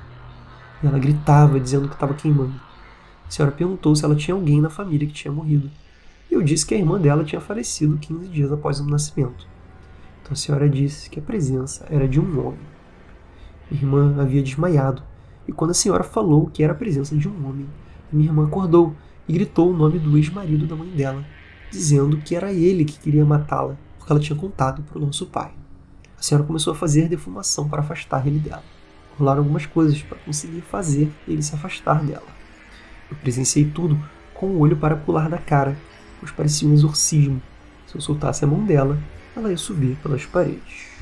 E 0.83 0.87
ela 0.87 0.99
gritava, 0.99 1.57
dizendo 1.57 1.87
que 1.87 1.93
estava 1.93 2.13
queimando. 2.13 2.59
A 3.25 3.31
senhora 3.31 3.55
perguntou 3.55 3.95
se 3.95 4.03
ela 4.03 4.13
tinha 4.13 4.35
alguém 4.35 4.59
na 4.59 4.69
família 4.69 5.07
que 5.07 5.13
tinha 5.13 5.31
morrido. 5.31 5.71
Eu 6.29 6.43
disse 6.43 6.65
que 6.65 6.75
a 6.75 6.77
irmã 6.77 6.99
dela 6.99 7.23
tinha 7.23 7.39
falecido 7.39 7.97
15 7.97 8.27
dias 8.27 8.51
após 8.51 8.81
o 8.81 8.89
nascimento. 8.89 9.47
Então 10.21 10.33
a 10.33 10.35
senhora 10.35 10.67
disse 10.67 11.09
que 11.09 11.17
a 11.17 11.23
presença 11.23 11.85
era 11.89 12.05
de 12.05 12.19
um 12.19 12.45
homem. 12.45 12.76
Minha 13.69 13.83
irmã 13.83 14.21
havia 14.21 14.41
desmaiado, 14.41 15.03
e 15.47 15.51
quando 15.51 15.71
a 15.71 15.73
senhora 15.73 16.03
falou 16.03 16.47
que 16.47 16.63
era 16.63 16.73
a 16.73 16.75
presença 16.75 17.15
de 17.15 17.27
um 17.27 17.47
homem, 17.47 17.67
minha 18.11 18.29
irmã 18.29 18.45
acordou 18.45 18.95
e 19.27 19.33
gritou 19.33 19.69
o 19.69 19.75
nome 19.75 19.99
do 19.99 20.17
ex-marido 20.17 20.65
da 20.65 20.75
mãe 20.75 20.89
dela, 20.89 21.23
dizendo 21.69 22.17
que 22.17 22.35
era 22.35 22.51
ele 22.51 22.85
que 22.85 22.99
queria 22.99 23.25
matá-la, 23.25 23.75
porque 23.97 24.11
ela 24.11 24.21
tinha 24.21 24.37
contado 24.37 24.81
para 24.83 24.97
o 24.97 25.05
nosso 25.05 25.25
pai. 25.25 25.51
A 26.17 26.21
senhora 26.21 26.45
começou 26.45 26.73
a 26.73 26.75
fazer 26.75 27.07
defumação 27.07 27.67
para 27.69 27.81
afastar 27.81 28.25
ele 28.25 28.39
dela. 28.39 28.63
Rolaram 29.17 29.41
algumas 29.41 29.65
coisas 29.65 30.01
para 30.01 30.17
conseguir 30.17 30.61
fazer 30.61 31.11
ele 31.27 31.41
se 31.41 31.53
afastar 31.53 32.03
dela. 32.03 32.27
Eu 33.09 33.17
presenciei 33.17 33.65
tudo 33.65 33.97
com 34.33 34.47
o 34.47 34.59
olho 34.59 34.77
para 34.77 34.95
pular 34.95 35.29
da 35.29 35.37
cara, 35.37 35.77
pois 36.19 36.31
parecia 36.31 36.67
um 36.67 36.73
exorcismo. 36.73 37.41
Se 37.87 37.95
eu 37.95 38.01
soltasse 38.01 38.43
a 38.43 38.47
mão 38.47 38.63
dela, 38.63 38.97
ela 39.35 39.49
ia 39.49 39.57
subir 39.57 39.95
pelas 39.97 40.25
paredes. 40.25 40.96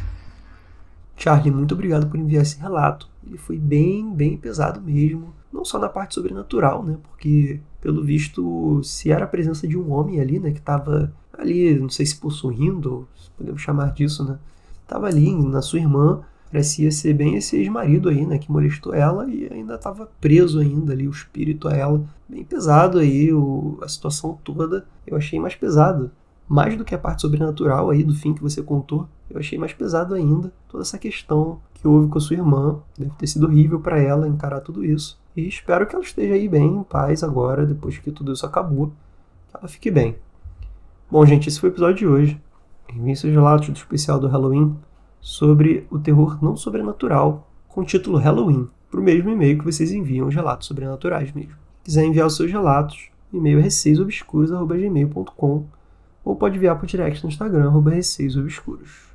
Charlie, 1.25 1.49
muito 1.49 1.73
obrigado 1.73 2.05
por 2.05 2.19
enviar 2.19 2.43
esse 2.43 2.59
relato. 2.59 3.09
Ele 3.25 3.39
foi 3.39 3.57
bem, 3.57 4.13
bem 4.13 4.37
pesado 4.37 4.79
mesmo. 4.79 5.33
Não 5.51 5.65
só 5.65 5.79
na 5.79 5.89
parte 5.89 6.13
sobrenatural, 6.13 6.83
né? 6.83 6.97
Porque, 7.01 7.59
pelo 7.81 8.03
visto, 8.03 8.79
se 8.83 9.09
era 9.09 9.25
a 9.25 9.27
presença 9.27 9.67
de 9.67 9.75
um 9.75 9.91
homem 9.91 10.21
ali, 10.21 10.37
né? 10.37 10.51
Que 10.51 10.59
estava 10.59 11.11
ali, 11.35 11.79
não 11.79 11.89
sei 11.89 12.05
se 12.05 12.15
possuindo, 12.17 13.07
podemos 13.35 13.59
chamar 13.59 13.91
disso, 13.91 14.23
né? 14.23 14.37
Tava 14.85 15.07
ali 15.07 15.33
na 15.33 15.63
sua 15.63 15.79
irmã. 15.79 16.21
Parecia 16.51 16.91
ser 16.91 17.13
bem 17.13 17.33
esse 17.33 17.57
ex-marido 17.57 18.09
aí, 18.09 18.23
né? 18.23 18.37
Que 18.37 18.51
molestou 18.51 18.93
ela 18.93 19.27
e 19.27 19.51
ainda 19.51 19.73
estava 19.73 20.07
preso 20.21 20.59
ainda 20.59 20.93
ali, 20.93 21.07
o 21.07 21.11
espírito 21.11 21.67
a 21.67 21.73
ela. 21.73 22.03
Bem 22.29 22.43
pesado 22.43 22.99
aí, 22.99 23.33
o, 23.33 23.79
a 23.81 23.87
situação 23.87 24.37
toda. 24.43 24.85
Eu 25.07 25.17
achei 25.17 25.39
mais 25.39 25.55
pesado 25.55 26.11
mais 26.47 26.77
do 26.77 26.85
que 26.85 26.93
a 26.93 26.99
parte 26.99 27.23
sobrenatural 27.23 27.89
aí 27.89 28.03
do 28.03 28.13
fim 28.13 28.33
que 28.33 28.41
você 28.41 28.61
contou, 28.61 29.07
eu 29.29 29.39
achei 29.39 29.57
mais 29.57 29.73
pesado 29.73 30.13
ainda 30.13 30.51
toda 30.67 30.83
essa 30.83 30.97
questão 30.97 31.59
que 31.73 31.87
houve 31.87 32.09
com 32.09 32.17
a 32.17 32.21
sua 32.21 32.35
irmã. 32.35 32.79
Deve 32.97 33.11
ter 33.11 33.27
sido 33.27 33.47
horrível 33.47 33.79
para 33.79 33.99
ela 33.99 34.27
encarar 34.27 34.61
tudo 34.61 34.83
isso. 34.83 35.19
E 35.35 35.47
espero 35.47 35.85
que 35.85 35.95
ela 35.95 36.03
esteja 36.03 36.33
aí 36.33 36.47
bem, 36.47 36.67
em 36.67 36.83
paz 36.83 37.23
agora, 37.23 37.65
depois 37.65 37.97
que 37.97 38.11
tudo 38.11 38.33
isso 38.33 38.45
acabou. 38.45 38.87
Que 39.49 39.57
ela 39.57 39.67
fique 39.67 39.91
bem. 39.91 40.15
Bom, 41.09 41.25
gente, 41.25 41.49
esse 41.49 41.59
foi 41.59 41.69
o 41.69 41.73
episódio 41.73 41.95
de 41.95 42.07
hoje. 42.07 42.41
Enviem 42.93 43.15
seus 43.15 43.33
relatos 43.33 43.69
do 43.69 43.75
especial 43.75 44.19
do 44.19 44.27
Halloween 44.27 44.75
sobre 45.19 45.87
o 45.89 45.97
terror 45.97 46.37
não 46.43 46.55
sobrenatural, 46.55 47.49
com 47.67 47.81
o 47.81 47.85
título 47.85 48.17
Halloween, 48.17 48.69
para 48.91 48.99
o 48.99 49.03
mesmo 49.03 49.29
e-mail 49.29 49.57
que 49.57 49.65
vocês 49.65 49.91
enviam 49.91 50.27
os 50.27 50.35
relatos 50.35 50.67
sobrenaturais 50.67 51.31
mesmo. 51.33 51.53
Se 51.53 51.85
quiser 51.85 52.05
enviar 52.05 52.27
os 52.27 52.35
seus 52.35 52.51
relatos, 52.51 53.09
e-mail 53.33 53.57
é 53.59 53.63
receiosobscuros.gmail.com 53.63 55.65
ou 56.23 56.35
pode 56.35 56.57
enviar 56.57 56.79
por 56.79 56.85
direct 56.87 57.23
no 57.23 57.29
Instagram, 57.29 57.67
arroba 57.67 57.89
Receios 57.91 58.37
Obscuros. 58.37 59.14